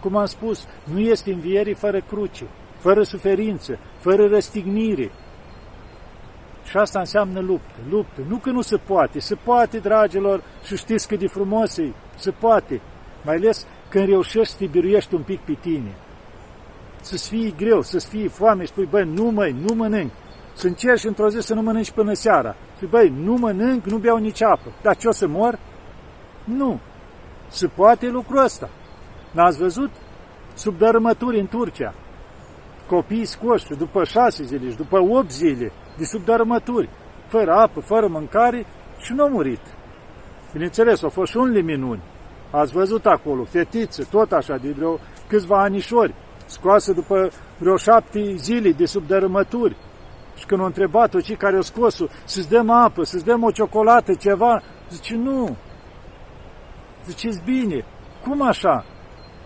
Cum 0.00 0.16
am 0.16 0.26
spus, 0.26 0.66
nu 0.84 1.00
este 1.00 1.32
învierii 1.32 1.74
fără 1.74 2.00
cruce, 2.00 2.44
fără 2.78 3.02
suferință, 3.02 3.78
fără 3.98 4.26
răstignire. 4.26 5.10
Și 6.68 6.76
asta 6.76 6.98
înseamnă 6.98 7.40
luptă, 7.40 7.74
luptă. 7.90 8.20
Nu 8.28 8.36
că 8.36 8.50
nu 8.50 8.60
se 8.60 8.76
poate, 8.76 9.18
se 9.18 9.34
poate, 9.34 9.78
dragilor, 9.78 10.42
și 10.64 10.76
știți 10.76 11.08
cât 11.08 11.18
de 11.18 11.26
frumos 11.26 11.76
e, 11.76 11.92
se 12.16 12.30
poate. 12.30 12.80
Mai 13.24 13.34
ales 13.34 13.66
când 13.88 14.08
reușești 14.08 14.52
să 14.52 14.58
te 14.58 14.66
biruiești 14.66 15.14
un 15.14 15.22
pic 15.22 15.40
pe 15.40 15.56
tine. 15.60 15.94
Să-ți 17.00 17.28
fie 17.28 17.50
greu, 17.50 17.82
să-ți 17.82 18.08
fie 18.08 18.28
foame 18.28 18.62
și 18.62 18.68
spui, 18.68 18.86
băi, 18.90 19.04
nu 19.04 19.30
mai, 19.30 19.56
nu 19.66 19.74
mănânc. 19.74 20.10
Să 20.54 20.66
încerci 20.66 21.04
într-o 21.04 21.28
zi 21.28 21.40
să 21.40 21.54
nu 21.54 21.62
mănânci 21.62 21.90
până 21.90 22.12
seara. 22.12 22.56
Spui, 22.76 22.88
băi, 22.88 23.08
nu 23.08 23.34
mănânc, 23.34 23.84
nu 23.84 23.96
beau 23.98 24.16
nici 24.16 24.42
apă. 24.42 24.72
Dar 24.82 24.96
ce 24.96 25.08
o 25.08 25.12
să 25.12 25.26
mor? 25.26 25.58
Nu. 26.44 26.80
Se 27.48 27.66
poate 27.66 28.08
lucrul 28.08 28.44
ăsta. 28.44 28.68
N-ați 29.32 29.58
văzut? 29.58 29.90
Sub 30.54 30.78
dărâmături 30.78 31.38
în 31.38 31.46
Turcia. 31.46 31.94
Copiii 32.86 33.24
scoși 33.24 33.74
după 33.78 34.04
șase 34.04 34.44
zile 34.44 34.70
și 34.70 34.76
după 34.76 34.98
opt 34.98 35.30
zile 35.30 35.72
de 35.96 36.04
sub 36.04 36.24
dărâmături, 36.24 36.88
fără 37.28 37.52
apă, 37.52 37.80
fără 37.80 38.06
mâncare 38.06 38.66
și 38.98 39.12
nu 39.12 39.22
au 39.22 39.28
murit. 39.28 39.60
Bineînțeles, 40.52 41.02
au 41.02 41.08
fost 41.08 41.30
și 41.30 41.36
unele 41.36 41.60
minuni. 41.60 42.02
Ați 42.50 42.72
văzut 42.72 43.06
acolo, 43.06 43.44
fetiță, 43.44 44.06
tot 44.10 44.32
așa, 44.32 44.56
de 44.56 44.70
vreo 44.70 44.98
câțiva 45.28 45.62
anișori, 45.62 46.14
scoasă 46.46 46.92
după 46.92 47.30
vreo 47.58 47.76
șapte 47.76 48.34
zile 48.36 48.70
de 48.70 48.86
sub 48.86 49.06
dărâmături. 49.06 49.76
Și 50.36 50.46
când 50.46 50.60
au 50.60 50.66
întrebat-o 50.66 51.20
cei 51.20 51.36
care 51.36 51.56
au 51.56 51.62
scos-o, 51.62 52.04
să-ți 52.24 52.48
dăm 52.48 52.70
apă, 52.70 53.02
să-ți 53.04 53.24
dăm 53.24 53.42
o 53.42 53.50
ciocolată, 53.50 54.14
ceva, 54.14 54.62
zice, 54.90 55.14
nu. 55.14 55.56
Ziceți 57.06 57.42
bine, 57.44 57.84
cum 58.22 58.42
așa? 58.42 58.84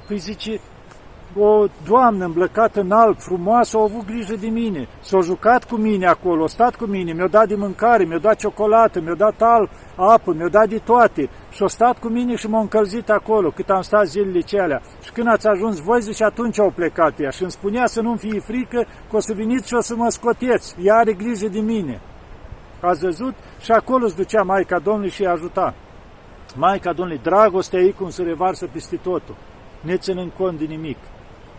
Păi 0.06 0.16
zice, 0.16 0.60
o 1.38 1.66
doamnă 1.86 2.24
îmblăcată 2.24 2.80
în 2.80 2.90
alb, 2.90 3.18
frumoasă, 3.18 3.76
a 3.76 3.82
avut 3.82 4.06
grijă 4.06 4.34
de 4.36 4.46
mine, 4.46 4.88
s-a 5.00 5.20
jucat 5.20 5.64
cu 5.64 5.76
mine 5.76 6.06
acolo, 6.06 6.44
a 6.44 6.46
stat 6.46 6.74
cu 6.74 6.84
mine, 6.84 7.12
mi-a 7.12 7.26
dat 7.26 7.48
de 7.48 7.54
mâncare, 7.54 8.04
mi-a 8.04 8.18
dat 8.18 8.36
ciocolată, 8.36 9.00
mi-a 9.00 9.14
dat 9.14 9.42
alb, 9.42 9.68
apă, 9.96 10.32
mi-a 10.32 10.48
dat 10.48 10.68
de 10.68 10.78
toate 10.78 11.28
și 11.50 11.62
a 11.62 11.66
stat 11.66 11.98
cu 11.98 12.08
mine 12.08 12.34
și 12.34 12.48
m-a 12.48 12.60
încălzit 12.60 13.10
acolo, 13.10 13.50
cât 13.50 13.70
am 13.70 13.82
stat 13.82 14.06
zilele 14.06 14.40
celea. 14.40 14.80
Și 15.02 15.12
când 15.12 15.28
ați 15.28 15.46
ajuns 15.46 15.80
voi, 15.80 16.00
zice, 16.00 16.24
atunci 16.24 16.58
au 16.58 16.70
plecat 16.70 17.20
ea 17.20 17.30
și 17.30 17.42
îmi 17.42 17.50
spunea 17.50 17.86
să 17.86 18.00
nu-mi 18.00 18.18
fie 18.18 18.40
frică, 18.40 18.86
că 19.10 19.16
o 19.16 19.20
să 19.20 19.32
veniți 19.34 19.68
și 19.68 19.74
o 19.74 19.80
să 19.80 19.94
mă 19.96 20.08
scoteți, 20.08 20.76
ea 20.82 20.94
are 20.94 21.12
grijă 21.12 21.48
de 21.48 21.60
mine. 21.60 22.00
Ați 22.80 23.00
văzut? 23.04 23.34
Și 23.60 23.72
acolo 23.72 24.04
îți 24.04 24.16
ducea 24.16 24.42
Maica 24.42 24.78
Domnului 24.78 25.10
și 25.10 25.20
îi 25.20 25.28
ajuta. 25.28 25.74
Maica 26.56 26.92
Domnului, 26.92 27.22
dragostea 27.22 27.80
ei 27.80 27.92
cum 27.92 28.10
se 28.10 28.22
revarsă 28.22 28.66
peste 28.72 28.96
totul, 28.96 29.36
ne 29.80 29.96
ținând 29.96 30.30
cont 30.36 30.58
de 30.58 30.64
nimic 30.64 30.96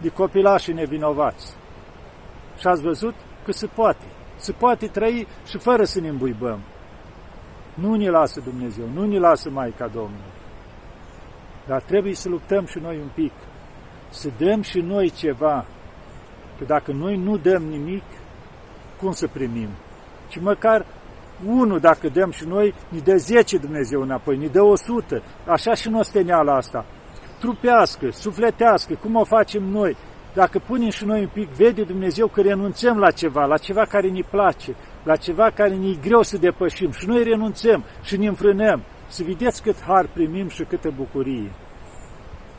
de 0.01 0.09
copilașii 0.09 0.73
nevinovați. 0.73 1.55
Și 2.59 2.67
ați 2.67 2.81
văzut 2.81 3.15
că 3.45 3.51
se 3.51 3.67
poate. 3.67 4.05
Se 4.35 4.51
poate 4.51 4.87
trăi 4.87 5.27
și 5.45 5.57
fără 5.57 5.83
să 5.83 5.99
ne 5.99 6.07
îmbuibăm. 6.07 6.59
Nu 7.73 7.95
ne 7.95 8.09
lasă 8.09 8.39
Dumnezeu, 8.39 8.85
nu 8.93 9.05
ne 9.05 9.17
lasă 9.17 9.49
Maica 9.49 9.87
Domnului. 9.87 10.31
Dar 11.67 11.81
trebuie 11.81 12.13
să 12.13 12.29
luptăm 12.29 12.65
și 12.65 12.79
noi 12.79 12.97
un 12.97 13.09
pic, 13.13 13.31
să 14.09 14.29
dăm 14.37 14.61
și 14.61 14.79
noi 14.79 15.09
ceva. 15.09 15.65
Că 16.57 16.63
dacă 16.65 16.91
noi 16.91 17.17
nu 17.17 17.37
dăm 17.37 17.63
nimic, 17.63 18.03
cum 18.99 19.11
să 19.11 19.27
primim? 19.27 19.69
Ci 20.27 20.39
măcar 20.39 20.85
unul, 21.45 21.79
dacă 21.79 22.09
dăm 22.09 22.31
și 22.31 22.47
noi, 22.47 22.73
ne 22.89 22.99
dă 22.99 23.15
10 23.15 23.57
Dumnezeu 23.57 24.01
înapoi, 24.01 24.37
ne 24.37 24.47
dă 24.47 24.61
100. 24.61 25.21
Așa 25.47 25.73
și 25.73 25.89
nu 25.89 26.01
steneala 26.01 26.55
asta 26.55 26.85
trupească, 27.43 28.07
sufletească, 28.11 28.93
cum 29.01 29.15
o 29.15 29.23
facem 29.23 29.63
noi, 29.63 29.97
dacă 30.33 30.61
punem 30.67 30.89
și 30.89 31.05
noi 31.05 31.21
un 31.21 31.29
pic, 31.33 31.49
vede 31.49 31.83
Dumnezeu 31.83 32.27
că 32.27 32.41
renunțăm 32.41 32.97
la 32.97 33.11
ceva, 33.11 33.45
la 33.45 33.57
ceva 33.57 33.85
care 33.85 34.09
ne 34.09 34.21
place, 34.29 34.75
la 35.03 35.15
ceva 35.15 35.49
care 35.49 35.75
ne-e 35.75 35.95
greu 36.01 36.21
să 36.21 36.37
depășim 36.37 36.91
și 36.91 37.07
noi 37.07 37.23
renunțăm 37.23 37.83
și 38.03 38.17
ne 38.17 38.27
înfrânăm, 38.27 38.81
să 39.07 39.23
vedeți 39.23 39.61
cât 39.61 39.81
har 39.81 40.07
primim 40.13 40.47
și 40.47 40.63
câtă 40.63 40.93
bucurie. 40.97 41.51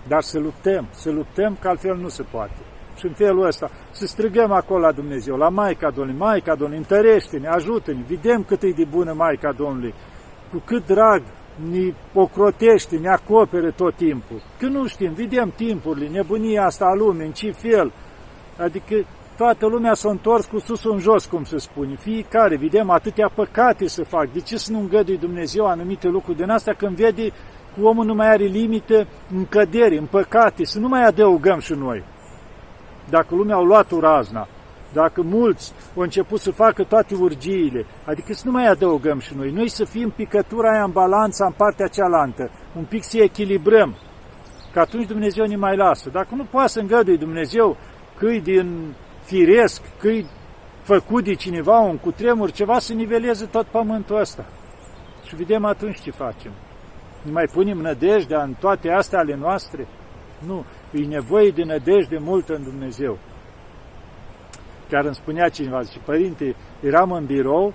Dar 0.08 0.22
să 0.22 0.38
luptăm, 0.38 0.86
să 0.90 1.10
luptăm, 1.10 1.56
că 1.60 1.68
altfel 1.68 1.96
nu 1.96 2.08
se 2.08 2.22
poate. 2.22 2.60
Și 2.98 3.06
în 3.06 3.12
felul 3.12 3.46
ăsta, 3.46 3.70
să 3.90 4.06
strigăm 4.06 4.52
acolo 4.52 4.80
la 4.80 4.92
Dumnezeu, 4.92 5.36
la 5.36 5.48
Maica 5.48 5.90
Domnului, 5.90 6.20
Maica 6.20 6.54
Domnului, 6.54 6.78
întărește-ne, 6.78 7.48
ajută-ne, 7.48 8.00
vedem 8.08 8.42
cât 8.42 8.62
e 8.62 8.70
de 8.70 8.84
bună 8.84 9.12
Maica 9.12 9.52
Domnului, 9.52 9.94
cu 10.50 10.62
cât 10.64 10.86
drag 10.86 11.22
ne 11.70 11.94
ocrotește, 12.14 12.96
ne 12.96 13.08
acopere 13.08 13.70
tot 13.70 13.94
timpul. 13.94 14.42
Că 14.58 14.66
nu 14.66 14.86
știm, 14.86 15.12
vedem 15.12 15.52
timpurile, 15.56 16.08
nebunia 16.08 16.64
asta 16.64 16.84
a 16.84 16.94
lumii, 16.94 17.26
în 17.26 17.32
ce 17.32 17.50
fel. 17.50 17.92
Adică 18.58 18.94
toată 19.36 19.66
lumea 19.66 19.94
s-a 19.94 20.10
întors 20.10 20.46
cu 20.46 20.58
sus 20.58 20.84
în 20.84 20.98
jos, 20.98 21.24
cum 21.24 21.44
se 21.44 21.58
spune. 21.58 21.96
Fiecare, 21.96 22.56
vedem 22.56 22.90
atâtea 22.90 23.30
păcate 23.34 23.88
să 23.88 24.04
fac. 24.04 24.32
De 24.32 24.40
ce 24.40 24.56
să 24.56 24.72
nu 24.72 24.78
îngădui 24.78 25.18
Dumnezeu 25.18 25.66
anumite 25.66 26.08
lucruri 26.08 26.36
din 26.36 26.50
asta 26.50 26.72
când 26.72 26.96
vede 26.96 27.28
că 27.74 27.80
omul 27.82 28.04
nu 28.04 28.14
mai 28.14 28.28
are 28.28 28.44
limite 28.44 29.06
în 29.34 29.46
căderi, 29.46 29.98
în 29.98 30.06
păcate, 30.06 30.64
să 30.64 30.78
nu 30.78 30.88
mai 30.88 31.04
adăugăm 31.04 31.58
și 31.58 31.72
noi. 31.72 32.04
Dacă 33.10 33.34
lumea 33.34 33.54
au 33.54 33.64
luat 33.64 34.00
razna, 34.00 34.48
dacă 34.92 35.22
mulți 35.22 35.72
au 35.96 36.02
început 36.02 36.40
să 36.40 36.50
facă 36.50 36.82
toate 36.84 37.14
urgiile, 37.14 37.86
adică 38.04 38.32
să 38.32 38.42
nu 38.44 38.52
mai 38.52 38.66
adăugăm 38.66 39.18
și 39.18 39.34
noi, 39.36 39.50
noi 39.50 39.68
să 39.68 39.84
fim 39.84 40.12
picătura 40.16 40.72
aia 40.72 40.84
în 40.84 40.90
balanța 40.90 41.44
în 41.44 41.52
partea 41.52 41.86
cealaltă, 41.86 42.50
un 42.76 42.84
pic 42.84 43.02
să 43.02 43.18
echilibrăm, 43.18 43.94
că 44.72 44.80
atunci 44.80 45.06
Dumnezeu 45.06 45.46
ne 45.46 45.56
mai 45.56 45.76
lasă. 45.76 46.10
Dacă 46.10 46.34
nu 46.34 46.44
poate 46.50 46.68
să 46.68 46.80
îngădui 46.80 47.18
Dumnezeu 47.18 47.76
că 48.18 48.28
din 48.42 48.94
firesc, 49.22 49.82
că 49.98 50.08
făcut 50.82 51.24
de 51.24 51.34
cineva, 51.34 51.78
un 51.78 51.96
cutremur, 51.96 52.50
ceva 52.50 52.78
să 52.78 52.92
niveleze 52.92 53.44
tot 53.44 53.66
pământul 53.66 54.20
ăsta. 54.20 54.44
Și 55.26 55.36
vedem 55.36 55.64
atunci 55.64 56.00
ce 56.00 56.10
facem. 56.10 56.52
Ne 57.22 57.30
mai 57.30 57.48
punem 57.52 57.78
nădejdea 57.78 58.42
în 58.42 58.54
toate 58.60 58.90
astea 58.90 59.18
ale 59.18 59.36
noastre? 59.36 59.86
Nu, 60.46 60.64
e 60.92 61.06
nevoie 61.06 61.50
de 61.50 61.62
nădejde 61.62 62.18
multă 62.18 62.54
în 62.54 62.62
Dumnezeu. 62.62 63.18
Chiar 64.92 65.04
îmi 65.04 65.14
spunea 65.14 65.48
cineva, 65.48 65.82
zice, 65.82 65.98
părinte, 65.98 66.56
eram 66.80 67.12
în 67.12 67.24
birou 67.24 67.74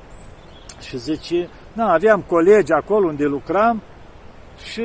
și 0.80 0.97
zice, 0.97 1.49
na, 1.73 1.93
aveam 1.93 2.21
colegi 2.21 2.71
acolo 2.71 3.08
unde 3.08 3.25
lucram 3.25 3.82
și 4.71 4.84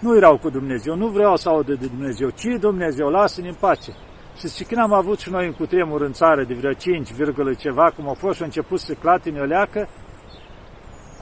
nu 0.00 0.16
erau 0.16 0.38
cu 0.38 0.50
Dumnezeu, 0.50 0.94
nu 0.94 1.06
vreau 1.06 1.36
să 1.36 1.48
audă 1.48 1.72
de 1.74 1.86
Dumnezeu, 1.86 2.28
ci 2.28 2.60
Dumnezeu, 2.60 3.08
lasă-ne 3.08 3.48
în 3.48 3.54
pace. 3.60 3.90
Și 4.36 4.46
zice, 4.46 4.64
când 4.64 4.80
am 4.80 4.92
avut 4.92 5.18
și 5.18 5.30
noi 5.30 5.46
un 5.46 5.52
cutremur 5.52 6.00
în 6.00 6.12
țară 6.12 6.44
de 6.44 6.54
vreo 6.54 6.72
5, 6.72 7.08
ceva, 7.58 7.90
cum 7.96 8.08
a 8.08 8.12
fost 8.12 8.36
și 8.36 8.42
a 8.42 8.44
început 8.44 8.78
să 8.78 8.92
clatine 8.94 9.40
o 9.40 9.44
leacă, 9.44 9.88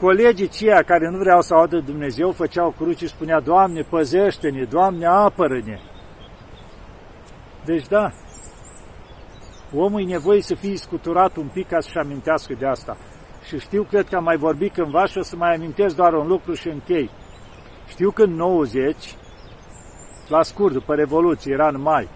colegii 0.00 0.48
ceia 0.48 0.82
care 0.82 1.08
nu 1.08 1.18
vreau 1.18 1.40
să 1.40 1.54
audă 1.54 1.78
Dumnezeu 1.78 2.32
făceau 2.32 2.74
cruci 2.76 2.98
și 2.98 3.08
spunea, 3.08 3.40
Doamne, 3.40 3.82
păzește-ne, 3.82 4.64
Doamne, 4.64 5.06
apără-ne. 5.06 5.78
Deci 7.64 7.86
da, 7.88 8.12
Omul 9.76 10.00
e 10.00 10.04
nevoie 10.04 10.42
să 10.42 10.54
fie 10.54 10.76
scuturat 10.76 11.37
un 11.37 11.46
pic 11.52 11.68
ca 11.68 11.80
să-și 11.80 11.98
amintească 11.98 12.54
de 12.59 12.66
asta. 12.66 12.96
Și 13.46 13.59
știu, 13.59 13.83
cred 13.83 14.09
că 14.09 14.16
am 14.16 14.24
mai 14.24 14.37
vorbit 14.37 14.72
cândva 14.72 15.06
și 15.06 15.18
o 15.18 15.22
să 15.22 15.37
mai 15.37 15.54
amintesc 15.54 15.96
doar 15.96 16.12
un 16.12 16.26
lucru 16.26 16.52
și 16.52 16.68
închei. 16.68 17.11
Știu 17.87 18.11
că 18.11 18.22
în 18.22 18.35
90, 18.35 18.96
la 20.28 20.42
scurt, 20.42 20.72
după 20.72 20.94
Revoluție, 20.94 21.52
era 21.52 21.68
în 21.68 21.80
mai, 21.80 22.09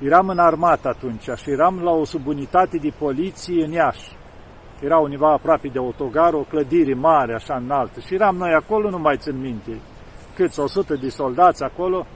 eram 0.00 0.28
în 0.28 0.38
armată 0.38 0.88
atunci 0.88 1.28
și 1.36 1.50
eram 1.50 1.80
la 1.82 1.90
o 1.90 2.04
subunitate 2.04 2.76
de 2.76 2.92
poliție 2.98 3.64
în 3.64 3.72
Iași. 3.72 4.16
Era 4.80 4.98
univa 4.98 5.32
aproape 5.32 5.68
de 5.68 5.78
autogar, 5.78 6.32
o 6.34 6.46
clădire 6.48 6.94
mare, 6.94 7.34
așa 7.34 7.54
înaltă. 7.54 8.00
Și 8.00 8.14
eram 8.14 8.36
noi 8.36 8.52
acolo, 8.52 8.90
nu 8.90 8.98
mai 8.98 9.16
țin 9.16 9.40
minte, 9.40 9.80
câți, 10.34 10.60
100 10.60 10.94
de 10.94 11.08
soldați 11.08 11.62
acolo 11.62 12.06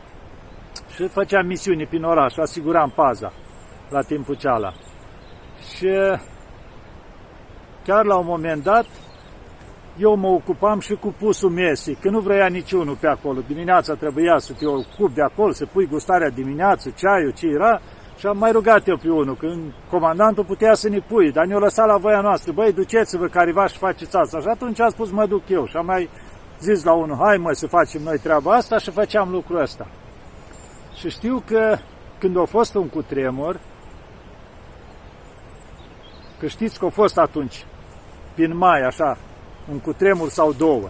și 0.95 1.09
făceam 1.09 1.47
misiuni 1.47 1.87
prin 1.87 2.03
oraș, 2.03 2.37
asiguram 2.37 2.93
paza 2.95 3.33
la 3.91 4.01
timpul 4.03 4.35
ceala. 4.35 4.73
Și 5.77 5.89
chiar 7.85 8.05
la 8.05 8.17
un 8.17 8.27
moment 8.27 8.63
dat, 8.63 8.87
eu 9.99 10.17
mă 10.17 10.29
ocupam 10.29 10.81
și 10.81 10.95
cu 10.95 11.15
pusul 11.19 11.51
mesii, 11.51 11.95
că 11.95 12.11
nu 12.11 12.21
vrea 12.21 12.47
niciunul 12.47 12.97
pe 13.01 13.07
acolo. 13.07 13.41
Dimineața 13.47 13.95
trebuia 13.95 14.39
să 14.39 14.53
te 14.59 14.67
ocupi 14.67 15.15
de 15.15 15.23
acolo, 15.23 15.53
să 15.53 15.67
pui 15.67 15.87
gustarea 15.87 16.31
dimineață, 16.31 16.93
ceaiul, 16.97 17.33
ce 17.33 17.47
era, 17.47 17.81
și 18.19 18.27
am 18.27 18.39
mai 18.39 18.53
rugat 18.53 18.89
eu 18.89 18.97
pe 18.97 19.11
unul, 19.11 19.37
când 19.37 19.73
comandantul 19.91 20.45
putea 20.45 20.75
să 20.75 20.89
ne 20.89 20.99
pui, 20.99 21.33
dar 21.33 21.45
ne-o 21.45 21.59
lăsat 21.59 21.87
la 21.87 21.97
voia 21.97 22.21
noastră, 22.21 22.53
băi, 22.53 22.73
duceți-vă 22.73 23.27
careva 23.27 23.67
și 23.67 23.79
faceți 23.79 24.17
asta. 24.17 24.41
Și 24.41 24.47
atunci 24.47 24.81
a 24.81 24.89
spus, 24.89 25.11
mă 25.11 25.27
duc 25.27 25.49
eu. 25.49 25.67
Și 25.67 25.77
am 25.77 25.87
mai 25.87 26.09
zis 26.61 26.85
la 26.85 26.93
unul, 26.93 27.17
hai 27.25 27.37
mă 27.37 27.53
să 27.53 27.67
facem 27.67 28.03
noi 28.03 28.19
treaba 28.19 28.53
asta 28.53 28.79
și 28.79 28.91
făceam 28.91 29.31
lucrul 29.31 29.61
ăsta. 29.61 29.87
Și 30.95 31.11
știu 31.11 31.43
că 31.47 31.77
când 32.19 32.39
a 32.39 32.45
fost 32.45 32.75
un 32.75 32.89
cutremur, 32.89 33.61
că 36.39 36.47
știți 36.47 36.79
că 36.79 36.87
a 36.87 36.89
fost 36.89 37.19
atunci, 37.19 37.65
prin 38.35 38.57
mai, 38.57 38.81
așa, 38.81 39.19
un 39.71 39.79
cutremur 39.79 40.29
sau 40.29 40.53
două. 40.53 40.89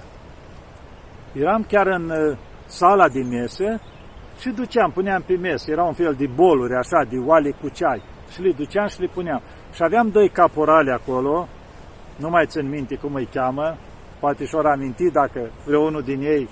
Eram 1.33 1.65
chiar 1.69 1.87
în 1.87 2.11
uh, 2.11 2.37
sala 2.67 3.09
de 3.09 3.23
mese 3.23 3.81
și 4.39 4.49
duceam, 4.49 4.91
puneam 4.91 5.23
pe 5.27 5.37
mesă, 5.37 5.71
era 5.71 5.83
un 5.83 5.93
fel 5.93 6.15
de 6.15 6.27
boluri, 6.27 6.75
așa, 6.75 7.05
de 7.09 7.17
oale 7.17 7.51
cu 7.51 7.69
ceai. 7.69 8.03
Și 8.33 8.41
le 8.41 8.53
duceam 8.53 8.87
și 8.87 9.01
le 9.01 9.07
puneam. 9.15 9.43
Și 9.73 9.83
aveam 9.83 10.09
doi 10.09 10.29
caporali 10.29 10.91
acolo, 10.91 11.49
nu 12.17 12.29
mai 12.29 12.47
țin 12.47 12.69
minte 12.69 12.95
cum 12.95 13.15
îi 13.15 13.29
cheamă, 13.33 13.77
poate 14.21 14.45
și-or 14.45 14.67
aminti 14.67 15.11
dacă 15.11 15.51
vreunul 15.65 16.03
din 16.03 16.21
ei 16.21 16.49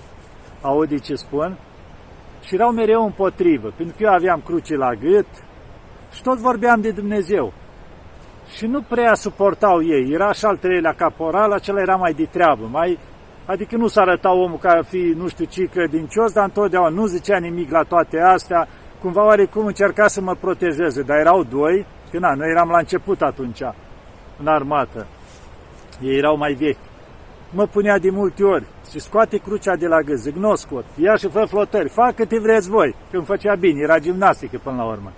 aude 0.61 0.97
ce 0.97 1.15
spun, 1.15 1.59
și 2.41 2.55
erau 2.55 2.73
mereu 2.73 3.05
împotrivă, 3.05 3.73
pentru 3.77 3.97
că 3.97 4.03
eu 4.03 4.13
aveam 4.13 4.41
cruce 4.45 4.75
la 4.75 4.95
gât 4.95 5.27
și 6.13 6.23
tot 6.23 6.39
vorbeam 6.39 6.81
de 6.81 6.91
Dumnezeu. 6.91 7.53
Și 8.55 8.67
nu 8.67 8.81
prea 8.81 9.15
suportau 9.15 9.83
ei, 9.83 10.13
era 10.13 10.33
și 10.33 10.45
al 10.45 10.57
treilea 10.57 10.95
caporal, 10.95 11.53
acela 11.53 11.81
era 11.81 11.97
mai 11.97 12.13
de 12.13 12.25
treabă, 12.25 12.69
mai 12.71 12.99
Adică 13.47 13.77
nu 13.77 13.87
s 13.87 13.97
arăta 13.97 14.33
omul 14.33 14.59
ca 14.59 14.83
fi 14.83 15.15
nu 15.17 15.29
știu 15.29 15.45
ce 15.45 15.65
credincios, 15.65 16.33
dar 16.33 16.45
întotdeauna 16.45 16.89
nu 16.89 17.07
zicea 17.07 17.39
nimic 17.39 17.71
la 17.71 17.83
toate 17.83 18.21
astea, 18.21 18.69
cumva 19.01 19.25
oarecum 19.25 19.67
încerca 19.67 20.07
să 20.07 20.21
mă 20.21 20.35
protejeze, 20.41 21.03
dar 21.03 21.19
erau 21.19 21.43
doi, 21.43 21.87
că 22.11 22.19
na, 22.19 22.35
noi 22.35 22.51
eram 22.51 22.69
la 22.69 22.79
început 22.79 23.23
atunci, 23.23 23.63
în 24.41 24.47
armată. 24.47 25.07
Ei 26.01 26.17
erau 26.17 26.37
mai 26.37 26.53
vechi. 26.53 26.85
Mă 27.51 27.67
punea 27.67 27.99
de 27.99 28.11
multe 28.11 28.45
ori 28.45 28.65
și 28.91 29.01
scoate 29.01 29.37
crucea 29.37 29.77
de 29.77 29.87
la 29.87 30.01
gât, 30.01 30.19
zic, 30.19 30.35
nu 30.35 30.55
scot, 30.55 30.85
ia 30.97 31.17
și 31.17 31.29
fă 31.29 31.45
flotări, 31.45 31.89
fac 31.89 32.15
câte 32.15 32.39
vreți 32.39 32.69
voi, 32.69 32.95
că 33.11 33.17
îmi 33.17 33.27
făcea 33.27 33.55
bine, 33.55 33.81
era 33.81 33.99
gimnastică 33.99 34.61
până 34.63 34.77
la 34.77 34.85
urmă. 34.85 35.13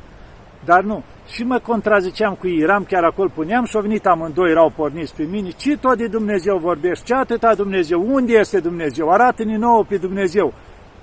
Dar 0.65 0.83
nu. 0.83 1.03
Și 1.31 1.43
mă 1.43 1.59
contraziceam 1.59 2.35
cu 2.35 2.49
ei, 2.49 2.61
eram 2.61 2.85
chiar 2.85 3.05
acolo, 3.05 3.29
puneam 3.35 3.65
și 3.65 3.77
au 3.77 3.83
venit 3.83 4.07
amândoi, 4.07 4.51
erau 4.51 4.73
porniți 4.77 5.15
pe 5.15 5.23
mine. 5.23 5.51
Ce 5.51 5.77
tot 5.77 5.97
de 5.97 6.07
Dumnezeu 6.07 6.59
vorbești? 6.59 7.05
Ce 7.05 7.15
atâta 7.15 7.55
Dumnezeu? 7.55 8.15
Unde 8.15 8.33
este 8.33 8.61
Dumnezeu? 8.61 9.11
Arată-ne 9.11 9.57
nouă 9.57 9.85
pe 9.89 9.97
Dumnezeu. 9.97 10.53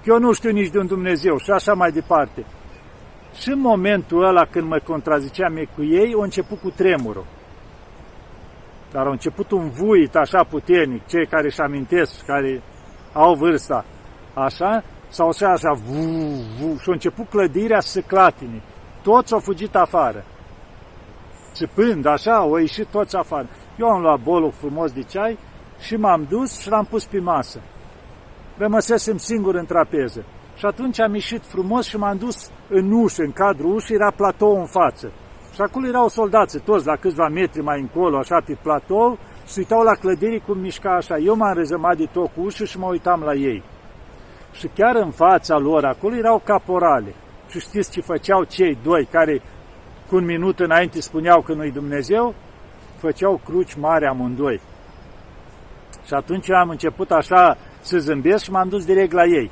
Că 0.04 0.12
eu 0.12 0.20
nu 0.20 0.34
știu 0.34 0.52
nici 0.52 0.70
de 0.70 0.78
un 0.78 0.88
Dumnezeu 0.88 1.38
și 1.38 1.52
așa 1.52 1.74
mai 1.74 1.92
departe. 1.92 2.46
Și 3.40 3.50
în 3.50 3.60
momentul 3.60 4.26
ăla 4.26 4.46
când 4.46 4.68
mă 4.68 4.80
contraziceam 4.84 5.68
cu 5.76 5.84
ei, 5.84 6.14
au 6.14 6.22
început 6.22 6.60
cu 6.60 6.70
tremurul. 6.70 7.26
Dar 8.92 9.06
au 9.06 9.12
început 9.12 9.52
un 9.52 9.70
vuit 9.70 10.16
așa 10.16 10.44
puternic, 10.44 11.06
cei 11.06 11.26
care 11.26 11.46
își 11.46 11.62
amintesc, 11.62 12.26
care 12.26 12.62
au 13.14 13.34
vârsta, 13.34 13.86
așa, 14.34 14.84
sau 15.08 15.28
așa, 15.28 15.48
așa, 15.48 15.72
vu, 15.72 16.02
vu, 16.60 16.78
și 16.78 16.88
au 16.88 16.94
început 16.94 17.30
clădirea 17.30 17.80
să 17.80 18.00
clatine 18.02 18.62
toți 19.08 19.34
au 19.34 19.40
fugit 19.40 19.76
afară. 19.76 20.24
Țipând 21.54 22.06
așa, 22.06 22.36
au 22.36 22.58
ieșit 22.58 22.88
toți 22.88 23.16
afară. 23.16 23.48
Eu 23.80 23.88
am 23.88 24.02
luat 24.02 24.20
bolul 24.20 24.52
frumos 24.52 24.92
de 24.92 25.02
ceai 25.02 25.38
și 25.80 25.96
m-am 25.96 26.26
dus 26.30 26.60
și 26.60 26.70
l-am 26.70 26.86
pus 26.86 27.06
pe 27.06 27.20
masă. 27.20 27.60
Rămăsesem 28.58 29.18
singur 29.18 29.56
în 29.56 29.66
trapeză. 29.66 30.26
Și 30.56 30.66
atunci 30.66 31.00
am 31.00 31.14
ieșit 31.14 31.46
frumos 31.46 31.88
și 31.88 31.98
m-am 31.98 32.18
dus 32.18 32.52
în 32.70 32.92
ușă, 32.92 33.22
în 33.24 33.32
cadrul 33.32 33.76
ușii, 33.76 33.96
era 33.96 34.12
platou 34.12 34.60
în 34.60 34.66
față. 34.66 35.12
Și 35.54 35.62
acolo 35.62 35.88
erau 35.88 36.08
soldați, 36.08 36.60
toți 36.60 36.86
la 36.86 36.96
câțiva 36.96 37.28
metri 37.28 37.62
mai 37.62 37.80
încolo, 37.80 38.18
așa 38.18 38.42
pe 38.46 38.58
platou, 38.62 39.18
și 39.48 39.58
uitau 39.58 39.84
la 39.84 39.94
clădiri 39.94 40.44
cum 40.46 40.58
mișca 40.60 40.96
așa. 40.96 41.18
Eu 41.18 41.36
m-am 41.36 41.54
rezămat 41.54 41.98
de 41.98 42.06
tot 42.14 42.30
cu 42.34 42.42
ușă 42.42 42.66
și 42.66 42.80
mă 42.80 42.88
uitam 42.88 43.22
la 43.22 43.34
ei. 43.34 43.64
Și 44.52 44.68
chiar 44.68 44.96
în 44.96 45.12
fața 45.12 45.58
lor, 45.58 45.86
acolo 45.86 46.16
erau 46.16 46.42
caporale. 46.46 47.16
Și 47.50 47.60
știți 47.60 47.92
ce 47.92 48.02
făceau 48.02 48.44
cei 48.44 48.78
doi 48.84 49.08
care 49.12 49.42
cu 50.08 50.16
un 50.16 50.26
minut 50.26 50.60
înainte 50.60 51.02
spuneau 51.02 51.42
că 51.42 51.54
nu-i 51.54 51.72
Dumnezeu? 51.72 52.36
Făceau 52.98 53.42
cruci 53.46 53.74
mari 53.74 54.06
amândoi. 54.06 54.62
Și 56.06 56.14
atunci 56.14 56.52
am 56.52 56.70
început 56.70 57.12
așa 57.12 57.58
să 57.82 57.98
zâmbesc 57.98 58.44
și 58.44 58.52
m-am 58.52 58.70
dus 58.70 58.86
direct 58.86 59.12
la 59.12 59.24
ei. 59.24 59.52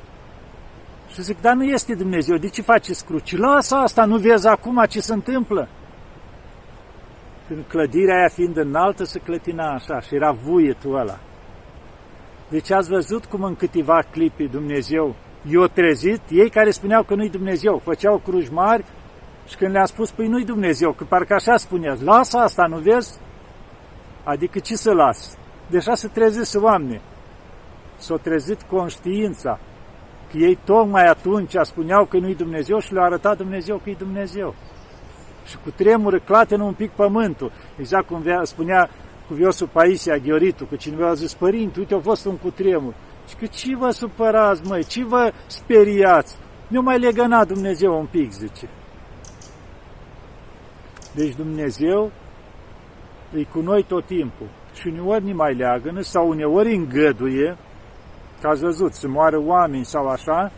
Și 1.12 1.22
zic, 1.22 1.40
dar 1.40 1.54
nu 1.54 1.64
este 1.64 1.94
Dumnezeu, 1.94 2.36
de 2.36 2.48
ce 2.48 2.62
faceți 2.62 3.04
cruci? 3.04 3.36
Lasă 3.36 3.74
asta, 3.74 4.04
nu 4.04 4.16
vezi 4.18 4.46
acum 4.46 4.84
ce 4.88 5.00
se 5.00 5.12
întâmplă? 5.12 5.68
Când 7.48 7.64
clădirea 7.68 8.16
aia 8.16 8.28
fiind 8.28 8.56
înaltă, 8.56 9.04
se 9.04 9.18
clătina 9.18 9.72
așa 9.72 10.00
și 10.00 10.14
era 10.14 10.30
vuietul 10.30 10.98
ăla. 10.98 11.18
Deci 12.48 12.70
ați 12.70 12.88
văzut 12.88 13.24
cum 13.24 13.42
în 13.42 13.56
câteva 13.56 14.02
clipi 14.10 14.48
Dumnezeu 14.48 15.14
i-au 15.50 15.66
trezit, 15.66 16.20
ei 16.30 16.50
care 16.50 16.70
spuneau 16.70 17.02
că 17.02 17.14
nu-i 17.14 17.30
Dumnezeu, 17.30 17.80
făceau 17.84 18.18
cruci 18.24 18.48
mari 18.48 18.84
și 19.46 19.56
când 19.56 19.72
le-am 19.72 19.86
spus, 19.86 20.10
păi 20.10 20.26
nu-i 20.26 20.44
Dumnezeu, 20.44 20.92
că 20.92 21.04
parcă 21.04 21.34
așa 21.34 21.56
spuneați, 21.56 22.04
lasă 22.04 22.38
asta, 22.38 22.66
nu 22.66 22.78
vezi? 22.78 23.18
Adică 24.24 24.58
ce 24.58 24.74
să 24.76 24.92
las? 24.92 25.36
Deja 25.70 25.94
se 25.94 26.08
trezise 26.08 26.58
oameni. 26.58 27.00
S-au 27.96 28.16
trezit 28.16 28.62
conștiința 28.62 29.58
că 30.30 30.36
ei 30.36 30.58
tocmai 30.64 31.06
atunci 31.06 31.54
spuneau 31.62 32.04
că 32.04 32.18
nu-i 32.18 32.34
Dumnezeu 32.34 32.78
și 32.78 32.92
le-au 32.92 33.04
arătat 33.04 33.36
Dumnezeu 33.36 33.80
că 33.84 33.90
e 33.90 33.94
Dumnezeu. 33.98 34.54
Și 35.46 35.56
cu 35.64 35.70
tremură 35.70 36.18
clatenă 36.18 36.62
un 36.62 36.72
pic 36.72 36.90
pământul. 36.90 37.52
Exact 37.78 38.06
cum 38.06 38.24
spunea 38.42 38.90
cuviosul 39.26 39.68
Paisia 39.72 40.16
Ghioritu, 40.16 40.64
că 40.64 40.76
cineva 40.76 41.08
a 41.08 41.14
zis, 41.14 41.34
părinte, 41.34 41.78
uite, 41.78 41.94
a 41.94 42.00
fost 42.00 42.24
un 42.24 42.36
cutremur. 42.36 42.94
Și 43.28 43.36
că 43.36 43.46
ce 43.46 43.76
vă 43.76 43.90
supărați, 43.90 44.62
măi, 44.68 44.84
ce 44.84 45.04
vă 45.04 45.32
speriați? 45.46 46.36
Nu 46.68 46.82
mai 46.82 46.98
legăna 46.98 47.44
Dumnezeu 47.44 47.98
un 47.98 48.06
pic, 48.06 48.30
zice. 48.30 48.68
Deci 51.14 51.34
Dumnezeu 51.34 52.10
e 53.36 53.42
cu 53.42 53.60
noi 53.60 53.82
tot 53.82 54.06
timpul. 54.06 54.48
Și 54.72 54.86
uneori 54.86 55.24
ne 55.24 55.32
mai 55.32 55.54
leagănă 55.54 56.00
sau 56.00 56.28
uneori 56.28 56.74
îngăduie, 56.74 57.56
ca 58.40 58.48
ați 58.48 58.62
văzut, 58.62 58.92
să 58.92 59.08
moară 59.08 59.38
oameni 59.40 59.84
sau 59.84 60.06
așa, 60.06 60.52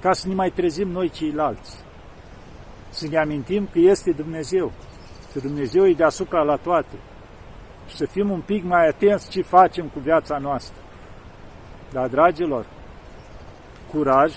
ca 0.00 0.12
să 0.12 0.28
ne 0.28 0.34
mai 0.34 0.50
trezim 0.50 0.88
noi 0.88 1.10
ceilalți. 1.10 1.76
Să 2.90 3.06
ne 3.10 3.18
amintim 3.18 3.68
că 3.72 3.78
este 3.78 4.12
Dumnezeu, 4.12 4.72
că 5.32 5.38
Dumnezeu 5.38 5.86
e 5.86 5.94
deasupra 5.94 6.42
la 6.42 6.56
toate. 6.56 6.96
Și 7.88 7.96
să 7.96 8.06
fim 8.06 8.30
un 8.30 8.40
pic 8.40 8.64
mai 8.64 8.88
atenți 8.88 9.30
ce 9.30 9.42
facem 9.42 9.88
cu 9.88 9.98
viața 9.98 10.38
noastră. 10.38 10.81
Dar, 11.92 12.08
dragilor, 12.08 12.66
curaj, 13.92 14.34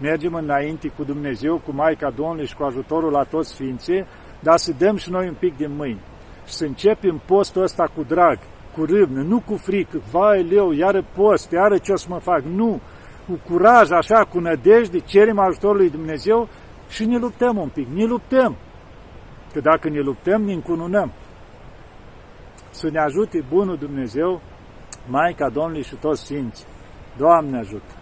mergem 0.00 0.34
înainte 0.34 0.88
cu 0.88 1.04
Dumnezeu, 1.04 1.58
cu 1.58 1.72
Maica 1.72 2.10
Domnului 2.10 2.46
și 2.46 2.56
cu 2.56 2.62
ajutorul 2.62 3.10
la 3.10 3.22
toți 3.22 3.50
Sfinții, 3.50 4.06
dar 4.40 4.56
să 4.56 4.72
dăm 4.78 4.96
și 4.96 5.10
noi 5.10 5.28
un 5.28 5.34
pic 5.38 5.56
de 5.56 5.66
mâini. 5.66 6.00
Și 6.46 6.52
să 6.52 6.64
începem 6.64 7.20
postul 7.26 7.62
ăsta 7.62 7.90
cu 7.94 8.02
drag, 8.02 8.38
cu 8.74 8.84
râvnă, 8.84 9.22
nu 9.22 9.40
cu 9.40 9.56
frică, 9.56 10.00
vai 10.10 10.42
leu, 10.42 10.72
iară 10.72 11.04
post, 11.14 11.50
iară 11.50 11.78
ce 11.78 11.92
o 11.92 11.96
să 11.96 12.06
mă 12.10 12.18
fac, 12.18 12.42
nu, 12.42 12.80
cu 13.26 13.40
curaj, 13.50 13.90
așa, 13.90 14.24
cu 14.24 14.38
nădejde, 14.38 14.98
cerem 14.98 15.38
ajutorul 15.38 15.76
lui 15.76 15.90
Dumnezeu 15.90 16.48
și 16.88 17.04
ne 17.04 17.18
luptăm 17.18 17.56
un 17.56 17.68
pic, 17.68 17.86
ne 17.88 18.04
luptăm. 18.04 18.56
Că 19.52 19.60
dacă 19.60 19.88
ne 19.88 20.00
luptăm, 20.00 20.42
ne 20.42 20.52
încununăm. 20.52 21.12
Să 22.70 22.90
ne 22.90 22.98
ajute 22.98 23.44
bunul 23.48 23.76
Dumnezeu 23.76 24.40
Maica 25.08 25.48
Domnului 25.48 25.82
și 25.82 25.94
toți 25.94 26.24
Sfinți. 26.24 26.66
Doamne 27.16 27.58
ajută! 27.58 27.92